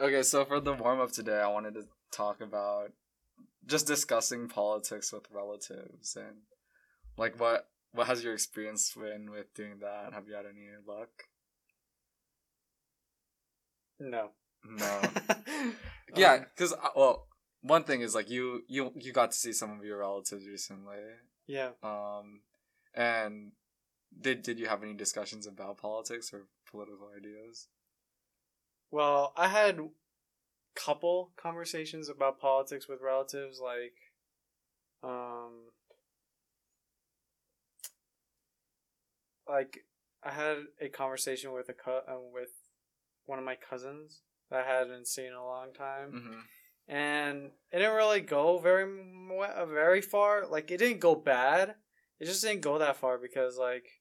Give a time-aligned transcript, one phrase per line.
[0.00, 2.92] Okay, so for the warm up today, I wanted to talk about
[3.66, 6.38] just discussing politics with relatives and
[7.18, 10.14] like what what has your experience been with doing that?
[10.14, 11.10] Have you had any luck?
[13.98, 14.30] No.
[14.64, 15.00] No.
[16.16, 17.26] yeah, Um, because well,
[17.60, 20.96] one thing is like you you you got to see some of your relatives recently,
[21.46, 21.70] yeah.
[21.82, 22.40] um,
[22.94, 23.52] and
[24.18, 27.68] did did you have any discussions about politics or political ideas?
[28.90, 29.80] Well, I had
[30.74, 33.94] couple conversations about politics with relatives, like,
[35.02, 35.70] um,
[39.48, 39.84] like
[40.22, 42.50] I had a conversation with a co- uh, with
[43.26, 46.40] one of my cousins that I hadn't seen in a long time, Mm-hmm.
[46.88, 48.86] and it didn't really go very
[49.68, 50.46] very far.
[50.46, 51.74] Like, it didn't go bad.
[52.18, 53.99] It just didn't go that far because like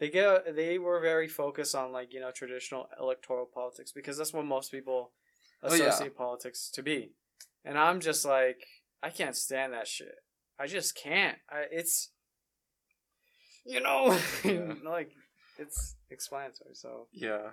[0.00, 4.32] they get they were very focused on like you know traditional electoral politics because that's
[4.32, 5.12] what most people
[5.62, 5.84] Oh, yeah.
[5.86, 7.12] associate politics to be,
[7.64, 8.58] and I'm just like
[9.02, 10.16] I can't stand that shit.
[10.58, 11.38] I just can't.
[11.50, 12.10] I, it's
[13.64, 14.74] you know Yeah.
[14.84, 15.10] like
[15.58, 16.74] it's explanatory.
[16.74, 17.50] So, Yeah.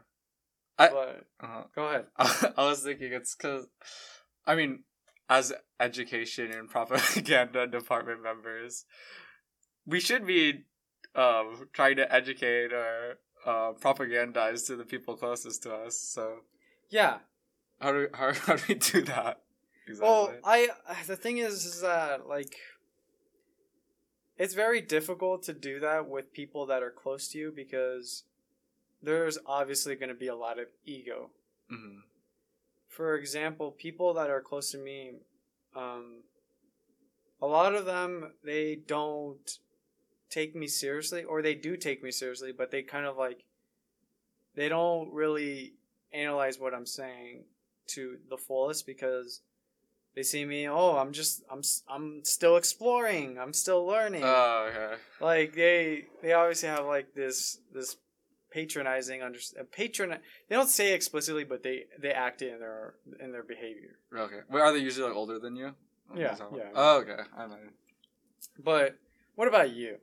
[0.77, 1.63] I- but Uh-huh.
[1.75, 2.05] go ahead.
[2.57, 3.67] I was thinking it's because,
[4.45, 4.83] I mean,
[5.29, 8.85] as education and propaganda department members,
[9.85, 10.65] we should be
[11.15, 15.97] um, trying to educate or uh, propagandize to the people closest to us.
[15.97, 16.41] So
[16.89, 17.19] Yeah.
[17.79, 19.41] how do how, how do we do that?
[19.99, 20.69] Well, I
[21.07, 22.55] the thing is, is that like
[24.37, 28.23] it's very difficult to do that with people that are close to you because
[29.03, 31.31] there's obviously going to be a lot of ego.
[31.69, 31.99] hmm
[32.87, 35.13] For example, people that are close to me,
[35.75, 36.23] um,
[37.41, 39.59] a lot of them they don't
[40.31, 43.43] take me seriously, or they do take me seriously, but they kind of like
[44.55, 45.73] they don't really
[46.13, 47.43] analyze what I'm saying
[47.87, 49.41] to the fullest because
[50.15, 50.67] they see me.
[50.67, 53.37] Oh, I'm just I'm I'm still exploring.
[53.37, 54.23] I'm still learning.
[54.25, 54.95] Oh, okay.
[55.19, 57.97] like they they obviously have like this this
[58.51, 60.17] patronizing under uh, patron.
[60.49, 63.97] They don't say explicitly, but they they act it in their in their behavior.
[64.15, 64.39] Okay.
[64.49, 65.73] Wait, are they usually like older than you?
[66.15, 66.69] Yeah, Is that what- yeah.
[66.75, 67.21] Oh, okay.
[67.37, 67.55] I know.
[68.61, 68.97] But
[69.35, 69.97] what about you?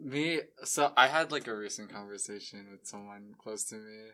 [0.00, 4.10] Me, so I had like a recent conversation with someone close to me,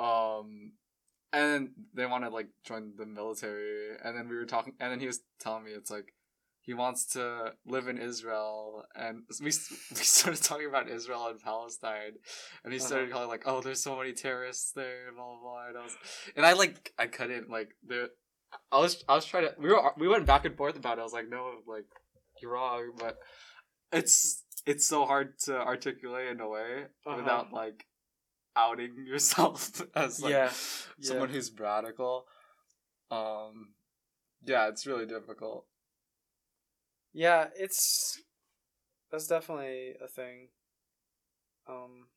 [0.00, 0.72] um,
[1.32, 5.00] and they want to like join the military, and then we were talking, and then
[5.00, 6.14] he was telling me it's like
[6.62, 12.12] he wants to live in Israel, and we we started talking about Israel and Palestine,
[12.64, 13.14] and he started Uh-huh.
[13.18, 15.96] calling like, oh, there's so many terrorists there, blah blah blah, and I was,
[16.36, 18.08] and I like I couldn't like there,
[18.70, 21.02] I was I was trying to we were we went back and forth about it.
[21.02, 21.84] I was like, no, like
[22.40, 23.18] you're wrong, but
[23.92, 27.16] it's it's so hard to articulate in a way Uh-huh.
[27.16, 27.84] without like
[28.56, 30.50] outing yourself as like Yeah,
[31.00, 31.34] someone yeah.
[31.34, 32.26] who's radical.
[33.10, 33.74] Um,
[34.44, 35.66] yeah, it's really difficult.
[37.12, 38.20] Yeah, it's
[39.10, 40.48] that's definitely a thing.
[41.68, 42.08] Um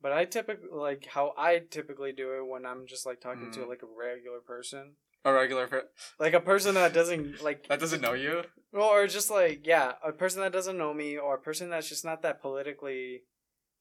[0.00, 3.60] but I typically like how I typically do it when I'm just like talking to
[3.60, 3.68] Mhm.
[3.68, 4.96] like a regular person.
[5.26, 5.88] A regular per-
[6.20, 8.44] Like a person that doesn't like that doesn't know you.
[8.72, 11.88] Well, or just like yeah, a person that doesn't know me, or a person that's
[11.88, 13.22] just not that politically,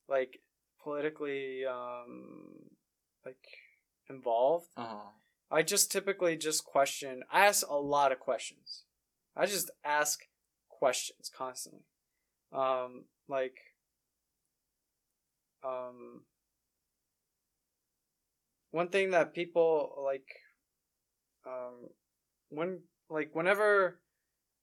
[0.09, 0.41] like
[0.81, 2.71] politically, um,
[3.23, 3.45] like
[4.09, 4.69] involved.
[4.75, 5.11] Uh-huh.
[5.51, 7.21] I just typically just question.
[7.31, 8.83] I ask a lot of questions.
[9.35, 10.21] I just ask
[10.67, 11.85] questions constantly.
[12.51, 13.57] Um, like,
[15.63, 16.21] um,
[18.71, 20.27] one thing that people like,
[21.45, 21.89] um,
[22.49, 22.79] when
[23.09, 23.99] like whenever,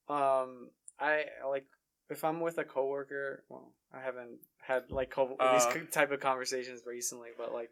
[0.09, 1.67] um, I like
[2.11, 3.45] if I'm with a coworker.
[3.49, 5.53] Well, I haven't had like co- Uh.
[5.75, 7.71] these type of conversations recently, but like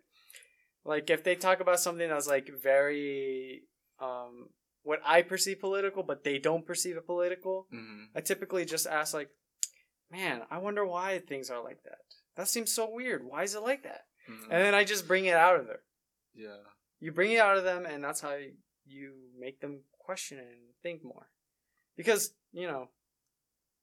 [0.84, 3.62] like if they talk about something that's like very
[4.00, 4.48] um
[4.82, 9.12] what I perceive political, but they don't perceive it political, hmm I typically just ask
[9.14, 9.28] like,
[10.10, 11.98] "Man, I wonder why things are like that.
[12.36, 13.22] That seems so weird.
[13.24, 15.82] Why is it like that?" hmm And then I just bring it out of there.
[16.34, 16.62] yeah.
[17.02, 18.52] You bring it out of them, and that's how you
[19.38, 20.48] make them question and
[20.82, 21.28] think more.
[21.96, 22.88] Because you know,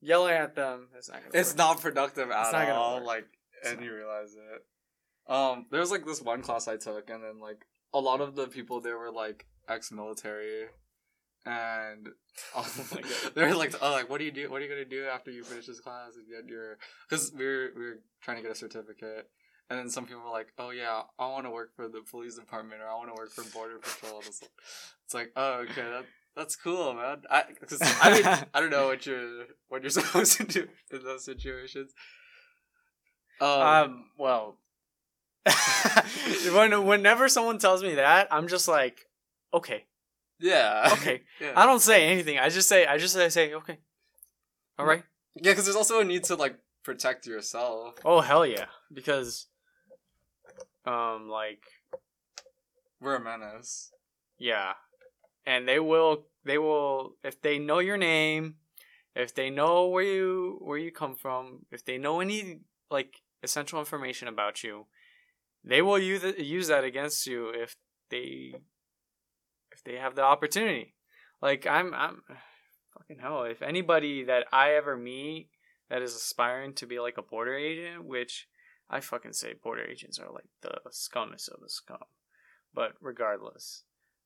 [0.02, 1.22] yelling at them is not.
[1.34, 1.58] It's work.
[1.58, 3.04] not productive at It's not all.
[3.04, 3.26] Like,
[3.62, 3.86] It's and not.
[3.86, 5.32] you realize it.
[5.32, 8.36] Um, there was like this one class I took, and then like a lot of
[8.36, 10.66] the people there were like ex-military,
[11.46, 12.10] and
[12.56, 12.86] Oh
[13.36, 14.50] they're like, "Oh, like what do you do?
[14.50, 16.78] What are you gonna do after you finish this class and get your?"
[17.10, 19.30] Because we were we were trying to get a certificate,
[19.70, 22.36] and then some people were like, "Oh yeah, I want to work for the police
[22.36, 24.42] department or I want to work for border patrol." It's,
[25.06, 26.06] it's like, oh okay, that
[26.36, 27.24] that's cool, man.
[27.30, 31.04] I because I mean I don't know what you're what you're supposed to do in
[31.04, 31.92] those situations.
[33.42, 34.06] Um, Um.
[34.18, 34.58] Well.
[36.54, 39.06] when whenever someone tells me that, I'm just like,
[39.54, 39.86] okay,
[40.40, 40.90] Yeah.
[40.94, 41.22] okay.
[41.40, 41.54] yeah.
[41.56, 42.38] I don't say anything.
[42.38, 43.78] I just say, I just say, say okay,
[44.78, 45.04] all right.
[45.36, 47.96] Yeah, because there's also a need to like protect yourself.
[48.04, 49.48] Oh hell yeah, because,
[50.88, 51.64] um, like
[53.02, 53.92] We're a menace.
[54.38, 54.74] yeah,
[55.46, 58.56] and they will, they will, if they know your name,
[59.16, 63.80] if they know where you where you come from, if they know any like essential
[63.80, 64.86] information about you,
[65.64, 67.76] they will use use that against you if
[68.10, 68.54] they
[69.72, 70.94] if they have the opportunity.
[71.42, 72.22] Like I'm I'm
[72.94, 73.44] fucking hell.
[73.44, 75.50] If anybody that I ever meet
[75.90, 78.48] that is aspiring to be like a border agent, which
[78.90, 82.06] I fucking say border agents are like the scummest of the scum.
[82.74, 83.84] But regardless,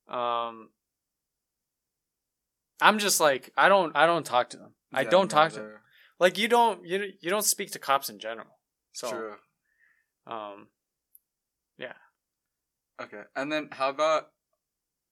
[0.08, 0.70] um,
[2.80, 4.74] I'm just like I don't I don't talk to them.
[4.92, 5.70] I don't talk to them.
[6.18, 8.58] Like you don't you you don't speak to cops in general.
[8.92, 9.34] So True.
[10.26, 10.68] um
[11.78, 11.94] yeah.
[13.00, 13.22] Okay.
[13.34, 14.30] And then how about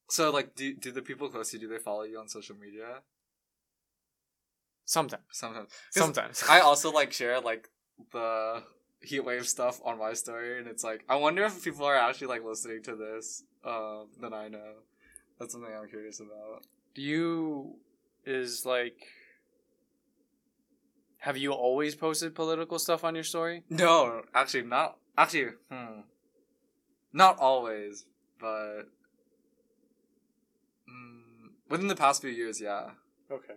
[0.08, 2.56] so like do do the people close to you do they follow you on social
[2.56, 3.02] media?
[4.90, 5.70] sometimes Sometimes.
[5.92, 7.68] sometimes I also like share like
[8.12, 8.64] the
[9.02, 12.26] heat wave stuff on my story and it's like I wonder if people are actually
[12.28, 14.72] like listening to this um that I know.
[15.38, 16.64] That's something I'm curious about.
[16.94, 17.76] do you
[18.26, 19.06] is like
[21.18, 23.62] have you always posted political stuff on your story?
[23.68, 26.00] No, actually not actually hmm.
[27.12, 28.06] Not always,
[28.38, 28.82] but
[30.88, 32.90] mm, within the past few years, yeah.
[33.30, 33.54] Okay.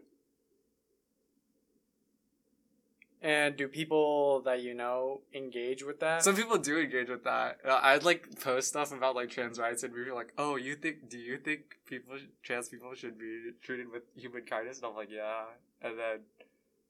[3.23, 6.23] And do people that you know engage with that?
[6.23, 7.59] Some people do engage with that.
[7.65, 10.75] Uh, I'd like post stuff about like trans rights, and people are like, "Oh, you
[10.75, 11.09] think?
[11.09, 15.09] Do you think people, trans people, should be treated with human kindness?" And I'm like,
[15.09, 15.43] "Yeah."
[15.81, 16.19] And then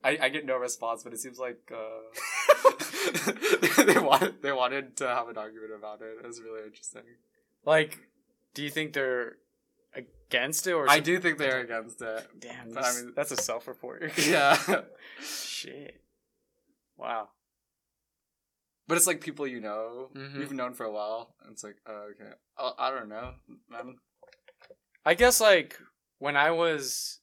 [0.04, 5.08] I, I get no response, but it seems like uh, they wanted they wanted to
[5.08, 6.18] have an argument about it.
[6.24, 7.04] It was really interesting.
[7.64, 8.00] like,
[8.56, 9.38] do you think they're
[9.96, 10.90] against it or?
[10.90, 12.28] I do think they're against it.
[12.40, 14.14] Damn, but I mean- that's a self-report.
[14.18, 14.58] Yeah,
[15.22, 16.00] Shit.
[16.98, 17.30] Wow.
[18.88, 20.40] but it's like people you know, Mhm.
[20.40, 21.36] you've known for a while.
[21.42, 23.34] And it's like, oh, okay, I, I don't know,
[23.70, 23.96] man.
[25.06, 25.80] I guess like
[26.20, 27.20] when I was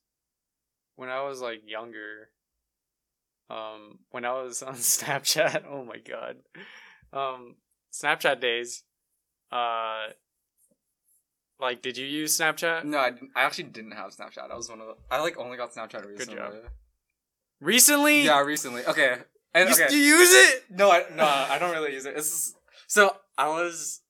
[0.96, 2.30] when I was like younger
[3.50, 6.36] um when I was on Snapchat, oh my god.
[7.12, 7.56] Um
[7.92, 8.84] Snapchat days
[9.52, 10.08] uh
[11.58, 12.84] like did you use Snapchat?
[12.84, 14.50] No, I, didn't, I actually didn't have Snapchat.
[14.50, 14.94] I was one of the.
[15.10, 16.36] I like only got Snapchat recently.
[16.36, 16.54] job.
[17.60, 18.22] Recently?
[18.24, 18.84] Yeah, recently.
[18.86, 19.18] Okay,
[19.54, 19.94] and You, okay.
[19.94, 20.64] you use it?
[20.70, 22.16] no, I no, I don't really use it.
[22.16, 22.56] It's just-
[22.86, 24.02] so I was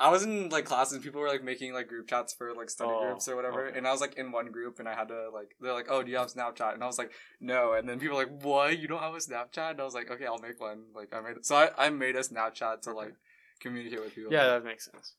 [0.00, 2.70] I was in like classes and people were like making like group chats for like
[2.70, 3.76] study Oh, groups or whatever, okay.
[3.76, 6.02] and I was like in one group and I had to like they're like, oh,
[6.02, 6.72] do you have Snapchat?
[6.74, 7.10] And I was like,
[7.40, 8.78] no, and then people were like, what?
[8.78, 9.72] You don't have a Snapchat?
[9.72, 10.84] And I was like, okay, I'll make one.
[10.94, 13.14] Like I made so I, I made a Snapchat to like
[13.60, 14.32] communicate with people.
[14.32, 15.14] Yeah, that makes sense.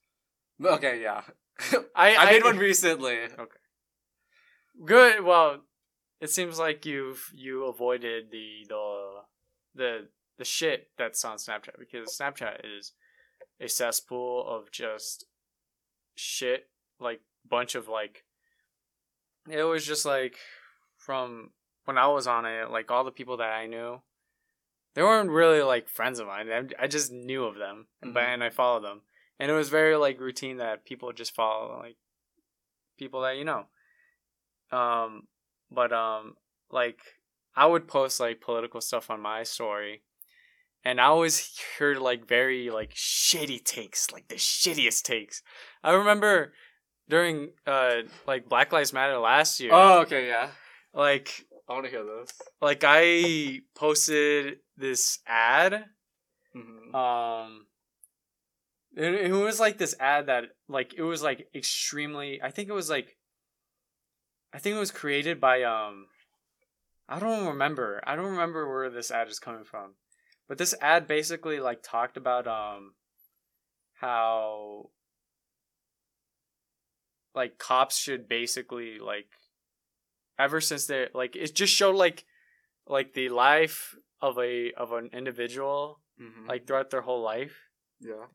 [0.64, 1.22] Okay, yeah.
[1.96, 3.18] I I made one recently.
[3.24, 3.60] Okay.
[4.86, 5.24] Good.
[5.24, 5.62] Well,
[6.22, 9.22] it seems like you've you avoided the the
[9.76, 10.08] the
[10.38, 12.94] the shit that's on Snapchat because Snapchat is
[13.60, 15.26] a cesspool of just
[16.16, 16.70] shit,
[17.00, 18.24] like bunch of like.
[19.50, 20.36] It was just like
[20.98, 21.52] from
[21.86, 24.02] when I was on it, like all the people that I knew,
[24.94, 26.50] they weren't really like friends of mine.
[26.52, 29.02] I, I just knew of them, and but and I followed them,
[29.40, 31.98] and it was very like routine that people just follow like
[32.98, 33.66] people that you know.
[34.72, 35.24] Um,
[35.72, 36.36] but um,
[36.72, 37.00] like
[37.60, 40.04] I would post like political stuff on my story,
[40.86, 41.36] and I always
[41.78, 45.44] heard like very like shitty takes, like the shittiest takes.
[45.84, 46.54] I remember
[47.10, 50.52] during uh like Black Lives Matter last year, Oh, okay, yeah.
[50.94, 52.32] like I want to hear this.
[52.62, 55.86] like I posted this ad
[56.54, 57.68] hmm um
[58.96, 62.74] it, it was like this ad that like it was like extremely i think it
[62.74, 63.18] was like
[64.54, 66.08] i think it was created by um
[67.10, 68.02] i don't remember.
[68.06, 69.96] I don't remember where this ad is coming from.
[70.48, 72.94] But this ad basically like talked about um
[73.94, 74.92] how
[77.36, 79.28] like cops should basically like
[80.38, 82.26] ever since they're like it just showed like
[82.88, 87.56] like the life of a of an individual hmm like throughout their whole life.
[88.02, 88.26] Yeah.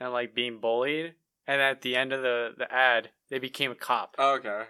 [0.00, 1.14] and like being bullied.
[1.46, 4.14] And at the end of the the ad they became a cop.
[4.18, 4.64] Oh, okay.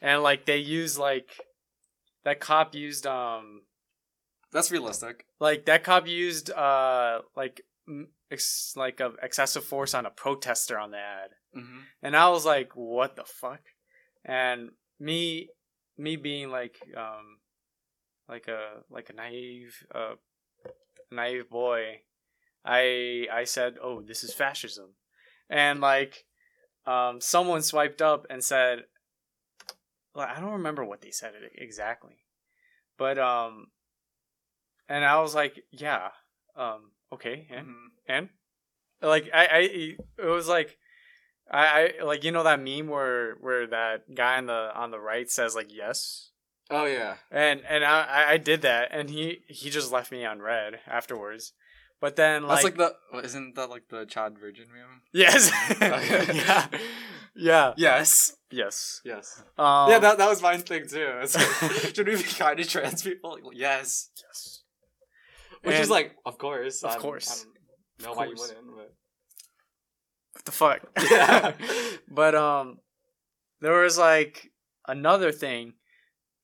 [0.00, 1.30] and like they use like
[2.24, 3.62] that cop used um
[4.52, 5.26] That's realistic.
[5.40, 7.62] like that cop used uh like
[8.30, 11.30] ex- like a excessive force on a protester on the ad.
[11.54, 13.60] Hmm and i was like what the fuck?
[14.24, 14.70] And
[15.00, 15.48] me
[15.96, 17.38] me being like um
[18.28, 20.14] like a like a naive uh
[21.10, 22.02] naive boy
[22.64, 24.90] I I said, "Oh, this is fascism,"
[25.48, 26.26] and like,
[26.86, 28.80] um, someone swiped up and said,
[30.14, 32.24] like, I don't remember what they said exactly,
[32.96, 33.68] but um,
[34.88, 36.10] and I was like, "Yeah,
[36.56, 37.86] um, okay, and Mhm.
[38.06, 38.28] and
[39.02, 40.76] like I I it was like."
[41.50, 45.00] I, I like you know that meme where where that guy on the on the
[45.00, 46.28] right says like yes
[46.70, 47.16] Oh yeah.
[47.30, 50.80] and and I I- I did that and he he just left me on read
[50.86, 51.54] afterwards,
[52.00, 55.02] but then like, That's like the isn't that like the Chad Virgin meme?
[55.12, 55.50] yes
[55.80, 56.68] yeah
[57.34, 58.34] yeah Yes.
[58.50, 59.42] yes Yes.
[59.58, 61.08] um, yeah, that that was my thing too.
[61.20, 61.30] Like,
[61.94, 63.38] should we be kind to trans people?
[63.54, 64.10] Yes.
[64.22, 64.62] yes
[65.62, 66.82] Which is like, of course.
[66.82, 67.28] Of I don't- course.
[67.30, 68.90] I don't know Of why you wouldn't, but
[70.32, 71.52] what the fuck Yeah.
[72.08, 72.78] but um
[73.60, 74.50] there was like
[74.86, 75.74] another thing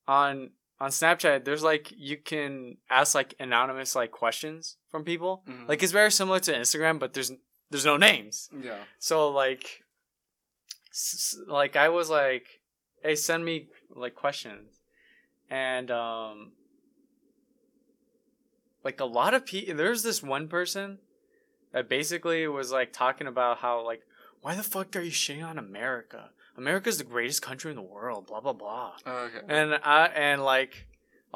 [0.06, 0.50] on
[0.80, 5.68] on Snapchat there's like you can ask like anonymous like questions from people Mhm.
[5.68, 7.32] like it's very similar to Instagram but there's
[7.70, 8.78] there's no names yeah.
[8.98, 9.82] So like,
[10.90, 12.46] s- like I was like,
[13.02, 14.80] hey, send me like questions,
[15.50, 16.52] and um,
[18.84, 19.74] like a lot of people.
[19.76, 20.98] There's this one person
[21.72, 24.02] that basically was like talking about how like,
[24.42, 26.30] why the fuck are you shitting on America?
[26.56, 28.26] America's the greatest country in the world.
[28.26, 28.92] Blah blah blah.
[29.06, 29.40] Oh, okay.
[29.48, 30.86] And I and like.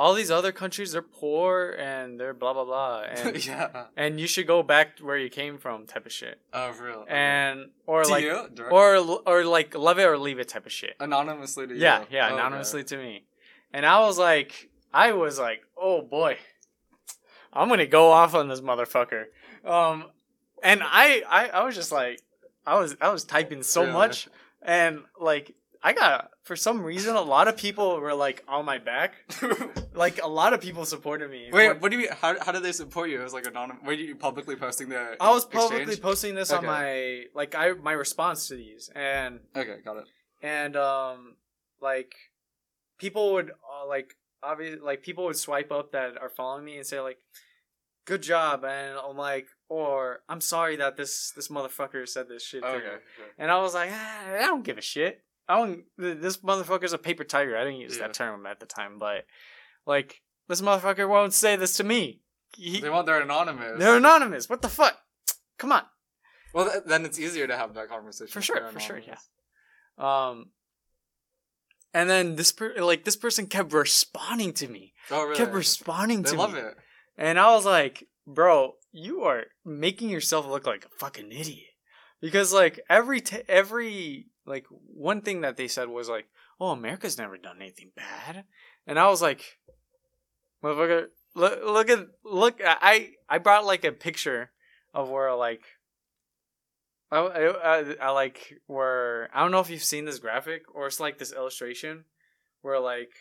[0.00, 3.86] All these other countries, they're poor and they're blah blah blah, and yeah.
[3.96, 7.04] and you should go back where you came from, type of shit Oh, for real.
[7.08, 8.48] and or to like you?
[8.70, 8.94] Or
[9.26, 10.94] or like love it or leave it type of shit.
[11.00, 11.80] anonymously to you.
[11.80, 12.34] Yeah, yeah, Oh, okay.
[12.36, 13.24] anonymously to me.
[13.72, 16.36] And I was like, I was like, oh boy,
[17.52, 19.24] I'm gonna go off on this motherfucker.
[19.64, 20.04] Um,
[20.62, 22.20] and I, I, I was just like,
[22.64, 23.92] I was, I was typing so Really?
[23.94, 24.28] much,
[24.62, 28.78] and like, I got for some reason a lot of people were like on my
[28.78, 29.14] back.
[29.94, 31.48] Like a lot of people supported me.
[31.52, 32.12] Wait, When- what do you mean?
[32.20, 33.18] How, how did they support you?
[33.20, 33.82] It was like anonymous.
[33.84, 35.16] Were you publicly posting the?
[35.20, 36.00] I was publicly exchange?
[36.02, 40.04] posting this on my like I my response to these and Okay, got it.
[40.40, 41.34] and um
[41.80, 42.14] like
[42.98, 46.86] people would uh, like obviously like people would swipe up that are following me and
[46.86, 47.18] say like
[48.08, 52.62] good job and i'm like or i'm sorry that this this motherfucker said this shit
[52.62, 52.84] to Okay.
[52.86, 56.38] you." and i was like ah, i don't give a shit i don't th- this
[56.38, 58.06] motherfucker's a paper tiger i didn't use Yeah.
[58.06, 59.24] that term at the time but
[59.86, 62.22] like this motherfucker won't say this to me
[62.56, 63.78] He- They want they're anonymous.
[63.78, 64.96] they're anonymous what the fuck
[65.58, 65.82] come on
[66.54, 68.32] Well, th- then it's easier to have that conversation.
[68.32, 69.18] For sure, for sure, yeah
[69.98, 70.36] um
[71.94, 75.36] and then this per- like this person kept responding to me Oh, really?
[75.36, 76.60] kept responding they to love me.
[76.60, 76.74] it.
[77.18, 81.74] And I was like, bro, you are making yourself look like a fucking idiot.
[82.20, 86.26] Because like every t- every like one thing that they said was like,
[86.58, 88.44] "Oh, America's never done anything bad,"
[88.88, 89.58] and I was like,
[90.64, 94.50] "Motherfucker, look, look at look." I I brought like a picture
[94.94, 95.62] of where like.
[97.10, 100.88] I, I, I, I like where I don't know if you've seen this graphic or
[100.88, 102.04] it's like this illustration
[102.60, 103.12] where like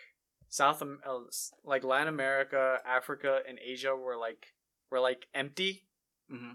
[0.50, 1.20] South uh,
[1.64, 4.54] like Latin America, Africa, and Asia were like
[4.92, 5.88] were like empty,
[6.30, 6.54] hmm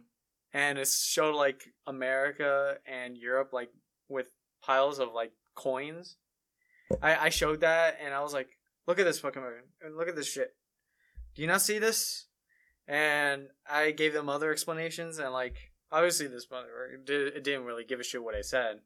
[0.55, 3.71] and it showed like America and Europe like
[4.09, 4.29] with
[4.63, 6.17] piles of like coins.
[7.01, 9.97] I I showed that, and I was like, "Look at this fucking movie.
[9.97, 10.55] Look at this shit.
[11.35, 12.27] Do you not see this?"
[12.87, 15.57] And I gave them other explanations, and like
[15.91, 18.81] obviously this mother did- it didn't really give a shit what I said.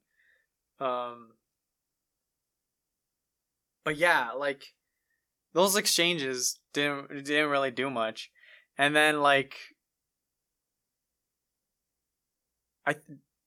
[0.79, 1.33] Um.
[3.85, 4.75] But yeah, like
[5.57, 8.31] those exchanges didn't didn't really do much,
[8.77, 9.57] and then like
[12.87, 12.97] I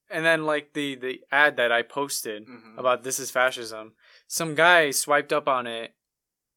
[0.10, 3.94] and then like the the ad that I posted hmm about this is fascism,
[4.28, 5.94] some guy swiped up on it,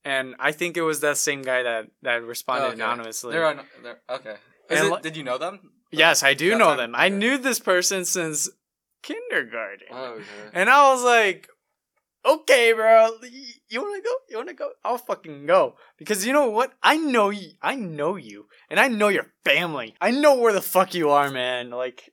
[0.04, 2.75] and I think it was that same guy that that responded Okay.
[2.80, 3.32] anonymously.
[3.32, 4.37] They're, on, they're okay.
[4.71, 5.73] It, li- did you know them?
[5.90, 6.94] yes, I do know them.
[6.97, 8.49] I knew this person since
[9.02, 9.88] kindergarten.
[9.90, 10.50] Oh, okay.
[10.54, 11.49] And I was like,
[12.25, 13.11] okay, bro,
[13.69, 14.14] you wanna go?
[14.29, 14.71] You wanna go?
[14.85, 15.76] I'll fucking go.
[15.99, 16.73] Because you know what?
[16.83, 17.52] I know you.
[17.61, 19.95] I know you, and I know your family.
[20.00, 21.71] I know where the fuck you are, man.
[21.71, 22.12] Like,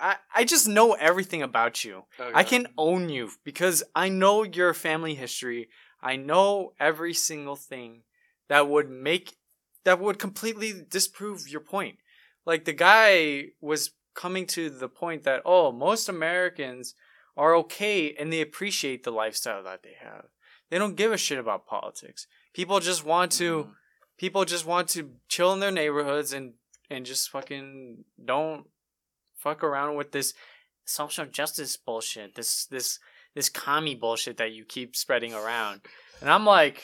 [0.00, 2.04] I I just know everything about you.
[2.18, 2.32] okay.
[2.34, 5.68] I can own you because I know your family history.
[6.02, 8.02] I know every single thing
[8.48, 9.36] that would make
[9.84, 11.96] that would completely disprove your point.
[12.44, 16.94] Like the guy was coming to the point that oh, most Americans
[17.36, 20.26] are okay and they appreciate the lifestyle that they have.
[20.70, 22.26] They don't give a shit about politics.
[22.54, 23.74] People just want to Mhm.
[24.18, 26.54] people just want to chill in their neighborhoods and
[26.88, 28.70] and just fucking don't
[29.34, 30.32] fuck around with this
[30.84, 32.98] social justice bullshit this this
[33.34, 35.80] this commie bullshit that you keep spreading around
[36.20, 36.82] and i'm like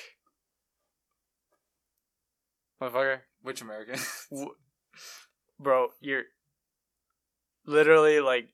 [2.81, 3.99] motherfucker Which American?
[5.59, 6.25] bro you're
[7.65, 8.49] literally like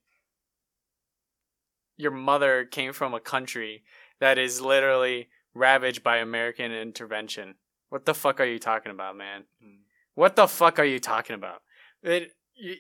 [1.99, 3.83] your mother came from a country
[4.21, 7.57] that is literally ravaged by American intervention.
[7.91, 9.45] What the fuck are you talking about, man?
[9.63, 9.81] Mm.
[10.15, 11.63] What the fuck are you talking about?
[12.03, 12.77] It, you,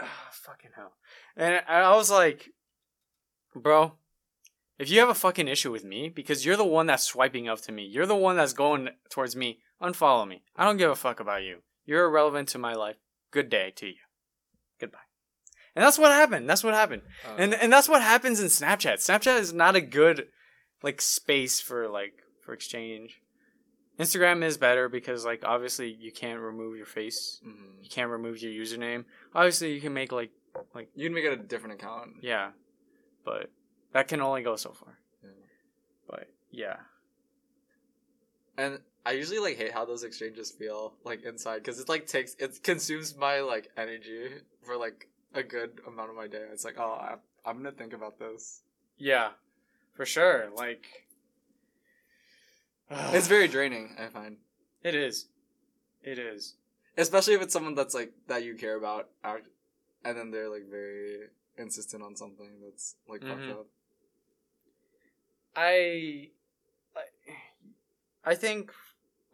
[0.00, 0.94] ah, fucking hell.
[1.36, 2.50] And I was like,
[3.54, 3.92] bro,
[4.78, 7.60] if you have a fucking issue with me, because you're the one that's swiping up
[7.62, 10.42] to me, you're the one that's going towards me, unfollow me.
[10.56, 11.58] I don't give a fuck about you.
[11.84, 12.96] You're irrelevant to my life.
[13.30, 13.94] Good day to you.
[14.80, 15.11] Goodbye.
[15.74, 16.48] And that's what happened.
[16.48, 17.02] That's what happened.
[17.26, 18.96] Uh, And and that's what happens in Snapchat.
[18.98, 20.28] Snapchat is not a good
[20.82, 22.14] like space for like
[22.44, 23.20] for exchange.
[23.98, 27.40] Instagram is better because like obviously you can't remove your face.
[27.46, 27.82] mhm.
[27.82, 29.04] You can't remove your username.
[29.34, 30.30] Obviously you can make like
[30.74, 32.10] like you can make it a different account.
[32.20, 32.50] yeah,
[33.24, 33.50] but
[33.92, 34.98] that can only go so far.
[35.22, 35.30] Yeah.
[36.08, 36.76] But yeah.
[38.56, 42.34] And I usually like hate how those exchanges feel like inside because it like takes
[42.38, 44.28] it consumes my like energy
[44.64, 46.44] for like a good amount of my day.
[46.52, 47.14] It's like oh I,
[47.48, 48.62] I'm gonna think about this.
[48.98, 49.30] Yeah.
[49.94, 50.48] For sure.
[50.54, 50.86] Like
[52.90, 53.96] It's very draining.
[53.98, 54.36] I find,
[54.82, 55.26] It is.
[56.02, 56.54] It is.
[56.96, 61.28] especially if it's someone that's like that you care about, and then they're like very
[61.56, 63.28] insistent on something that's like Mhm.
[63.28, 63.66] fucked up.
[65.56, 66.30] I
[68.24, 68.72] I think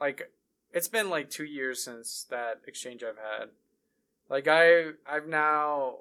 [0.00, 0.30] like
[0.72, 3.50] it's been like 2 years since that exchange I've had.
[4.28, 5.98] Like I I've now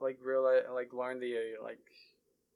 [0.00, 1.78] like realized like learned the uh, like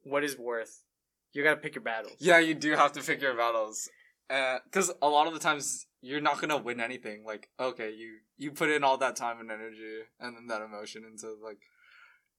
[0.05, 0.85] what is worth.
[1.33, 2.15] You got to pick your battles.
[2.19, 3.89] Yeah, you do have to pick your battles,
[4.29, 7.25] because a lot of the times you're not gonna win anything.
[7.27, 11.05] Like okay, you you put in all that time and energy and then that emotion
[11.05, 11.59] into like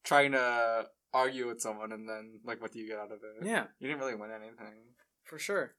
[0.03, 3.45] trying to argue with someone, and then like what do you get out of it?
[3.45, 4.73] Yeah, You didn't really win anything.
[5.23, 5.75] for sure.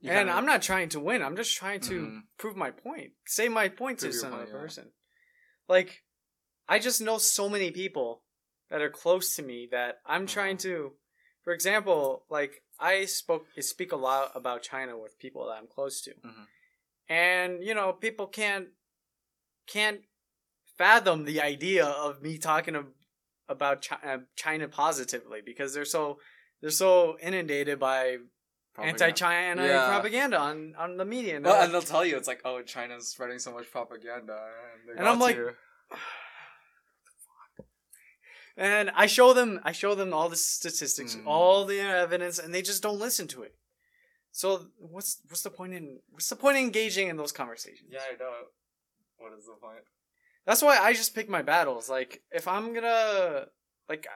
[0.00, 1.22] You and kinda- I'm not trying to win.
[1.22, 2.22] I'm just trying to Mhm.
[2.38, 3.12] prove my point.
[3.26, 4.58] Say my point to Prove your some point, other yeah.
[4.60, 4.92] person.
[5.68, 6.04] Like,
[6.68, 8.22] I just know so many people
[8.70, 10.62] that are close to me that I'm trying Uh-huh.
[10.68, 10.96] to.
[11.42, 15.66] For example, like I spoke, I speak a lot about China with people that I'm
[15.66, 16.46] close to, Mhm.
[17.08, 18.68] and you know, people can't
[19.66, 20.02] can't
[20.76, 22.94] fathom the idea of me talking ab-
[23.48, 26.18] about China, China positively because they're so
[26.60, 28.18] they're so inundated by.
[28.78, 29.86] anti-China Yeah.
[29.88, 31.36] propaganda on on the media.
[31.36, 34.38] And, Well, they're and they'll tell you it's like, oh, China's spreading so much propaganda,
[34.88, 35.38] and, And I'm like-
[38.56, 41.26] and I show them I show them all the statistics, Mm.
[41.26, 43.54] all the evidence, and they just don't listen to it.
[44.32, 47.90] So what's what's the point in what's the point in engaging in those conversations?
[47.92, 48.32] yeah, I know.
[49.18, 49.84] What is the point?
[50.46, 51.88] That's why I just pick my battles.
[51.88, 53.46] Like if I'm gonna
[53.88, 54.06] like,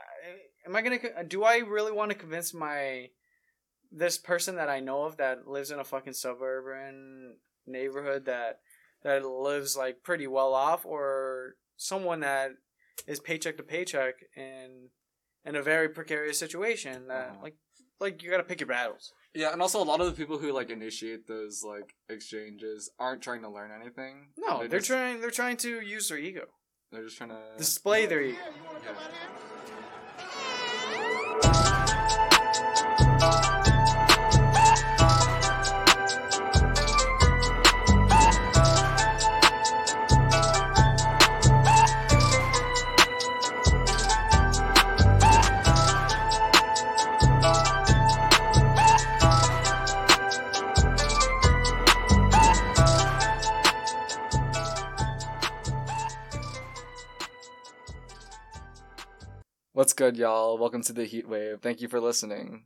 [0.66, 3.10] am I gonna do I really want to convince my
[3.90, 8.60] this person that I know of that lives in a fucking suburban neighborhood that
[9.02, 12.52] that lives like pretty well off, or someone that
[13.06, 14.90] is paycheck to paycheck and
[15.44, 17.42] in a very precarious situation that Uh-huh.
[17.42, 17.54] like
[18.00, 19.12] like you gotta pick your battles.
[19.34, 23.22] Yeah, and also a lot of the people who like initiate those like exchanges aren't
[23.22, 24.28] trying to learn anything.
[24.36, 26.46] No, they're, just, trying they're trying to use their ego,
[26.90, 28.38] They're just trying to display their ego.
[28.84, 28.92] Yeah.
[60.18, 60.58] Y'all?
[60.58, 61.60] Welcome to the Heat Wave.
[61.62, 62.64] Thank you for listening.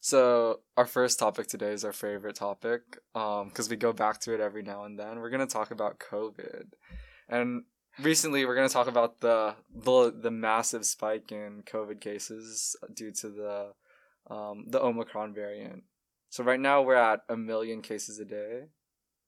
[0.00, 2.82] So, our first topic today is our favorite topic,
[3.14, 5.18] um, because we go back to it every now and then.
[5.18, 6.72] We're gonna talk about COVID,
[7.26, 7.62] and
[8.02, 13.30] recently we're gonna talk about the the the massive spike in COVID cases due to
[13.30, 13.72] the
[14.30, 15.84] um the Omicron variant.
[16.28, 18.64] So right now we're at a million cases a day,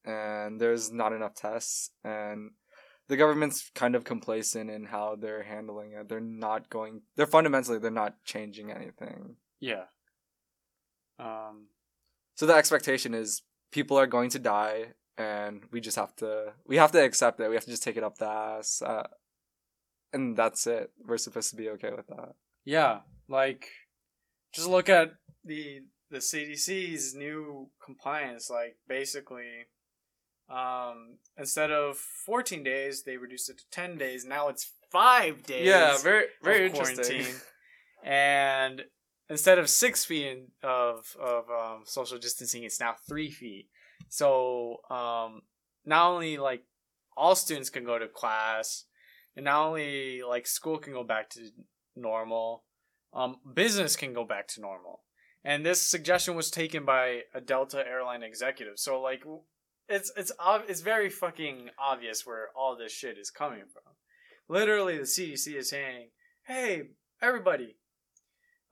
[0.05, 2.51] and there's not enough tests, and
[3.13, 6.09] the government's kind of complacent in how they're handling it.
[6.09, 7.03] They're not going.
[7.15, 9.37] They're fundamentally they're not changing anything.
[9.61, 9.85] Yeah.
[11.19, 11.67] Um.
[12.37, 16.79] So the expectation is people are going to die, and we just have to we
[16.79, 17.51] have to accept it.
[17.51, 19.09] We have to just take it up the ass, uh,
[20.15, 20.91] and that's it.
[21.07, 22.31] We're supposed to be okay with that.
[22.65, 23.69] Yeah, like
[24.55, 25.11] just look at
[25.45, 28.49] the the CDC's new compliance.
[28.49, 29.67] Like basically,
[30.53, 34.25] um, instead of fourteen days, they reduced it to ten days.
[34.25, 35.67] Now it's five days.
[35.67, 37.35] Yeah, very of quarantine.
[38.05, 38.83] and
[39.31, 43.69] instead of six feet of of um, social distancing, it's now three feet.
[44.09, 45.43] So um,
[45.87, 46.65] not only like
[47.17, 48.85] all students can go to class,
[49.37, 51.51] and not only like school can go back to
[51.97, 52.65] normal,
[53.15, 55.03] um, business can go back to normal.
[55.45, 58.79] And this suggestion was taken by a Delta airline executive.
[58.79, 59.25] So like,
[59.93, 63.83] it's it's ob- it's very fucking obvious where all this shit is coming from.
[64.49, 66.09] Literally, the CDC is saying,
[66.47, 67.77] "Hey, everybody,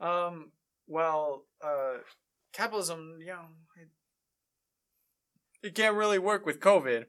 [0.00, 0.52] um,
[0.86, 1.98] well, uh,
[2.52, 3.44] capitalism, you know,
[5.62, 7.04] it, it can't really work with COVID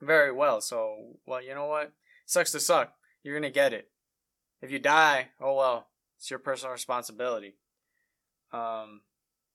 [0.00, 0.60] very well.
[0.60, 1.92] So, well, you know what?
[2.24, 2.94] Sucks to suck.
[3.22, 3.90] You're gonna get it.
[4.62, 7.56] If you die, oh well, it's your personal responsibility.
[8.52, 9.02] Um,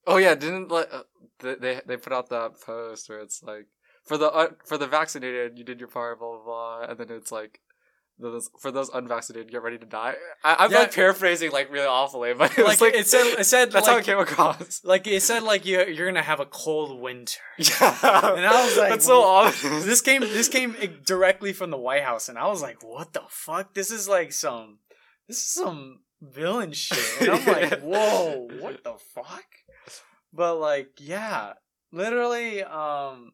[0.08, 1.04] Oh yeah, didn't like uh,
[1.40, 3.68] they they put out that post where it's like
[4.06, 7.10] for the uh, for the vaccinated you did your part blah blah blah, and then
[7.12, 7.60] it's like
[8.20, 10.14] those for those unvaccinated get ready to die.
[10.44, 10.80] I, I'm Yeah.
[10.80, 13.98] like paraphrasing like really awfully, but it like, like it said, it said that's how
[13.98, 14.82] it came across.
[14.84, 17.40] like it said like you you're gonna have a cold winter.
[17.58, 19.86] Yeah, And I was like, that's so "Wha- obvious.
[19.86, 23.24] this came this came directly from the White House, and I was like, "What the
[23.30, 23.74] fuck?
[23.74, 24.80] This is like some
[25.28, 29.46] this is some villain shit." And I'm like, "Whoa, what the fuck?"
[30.34, 31.54] But like, yeah,
[31.92, 33.34] literally, um,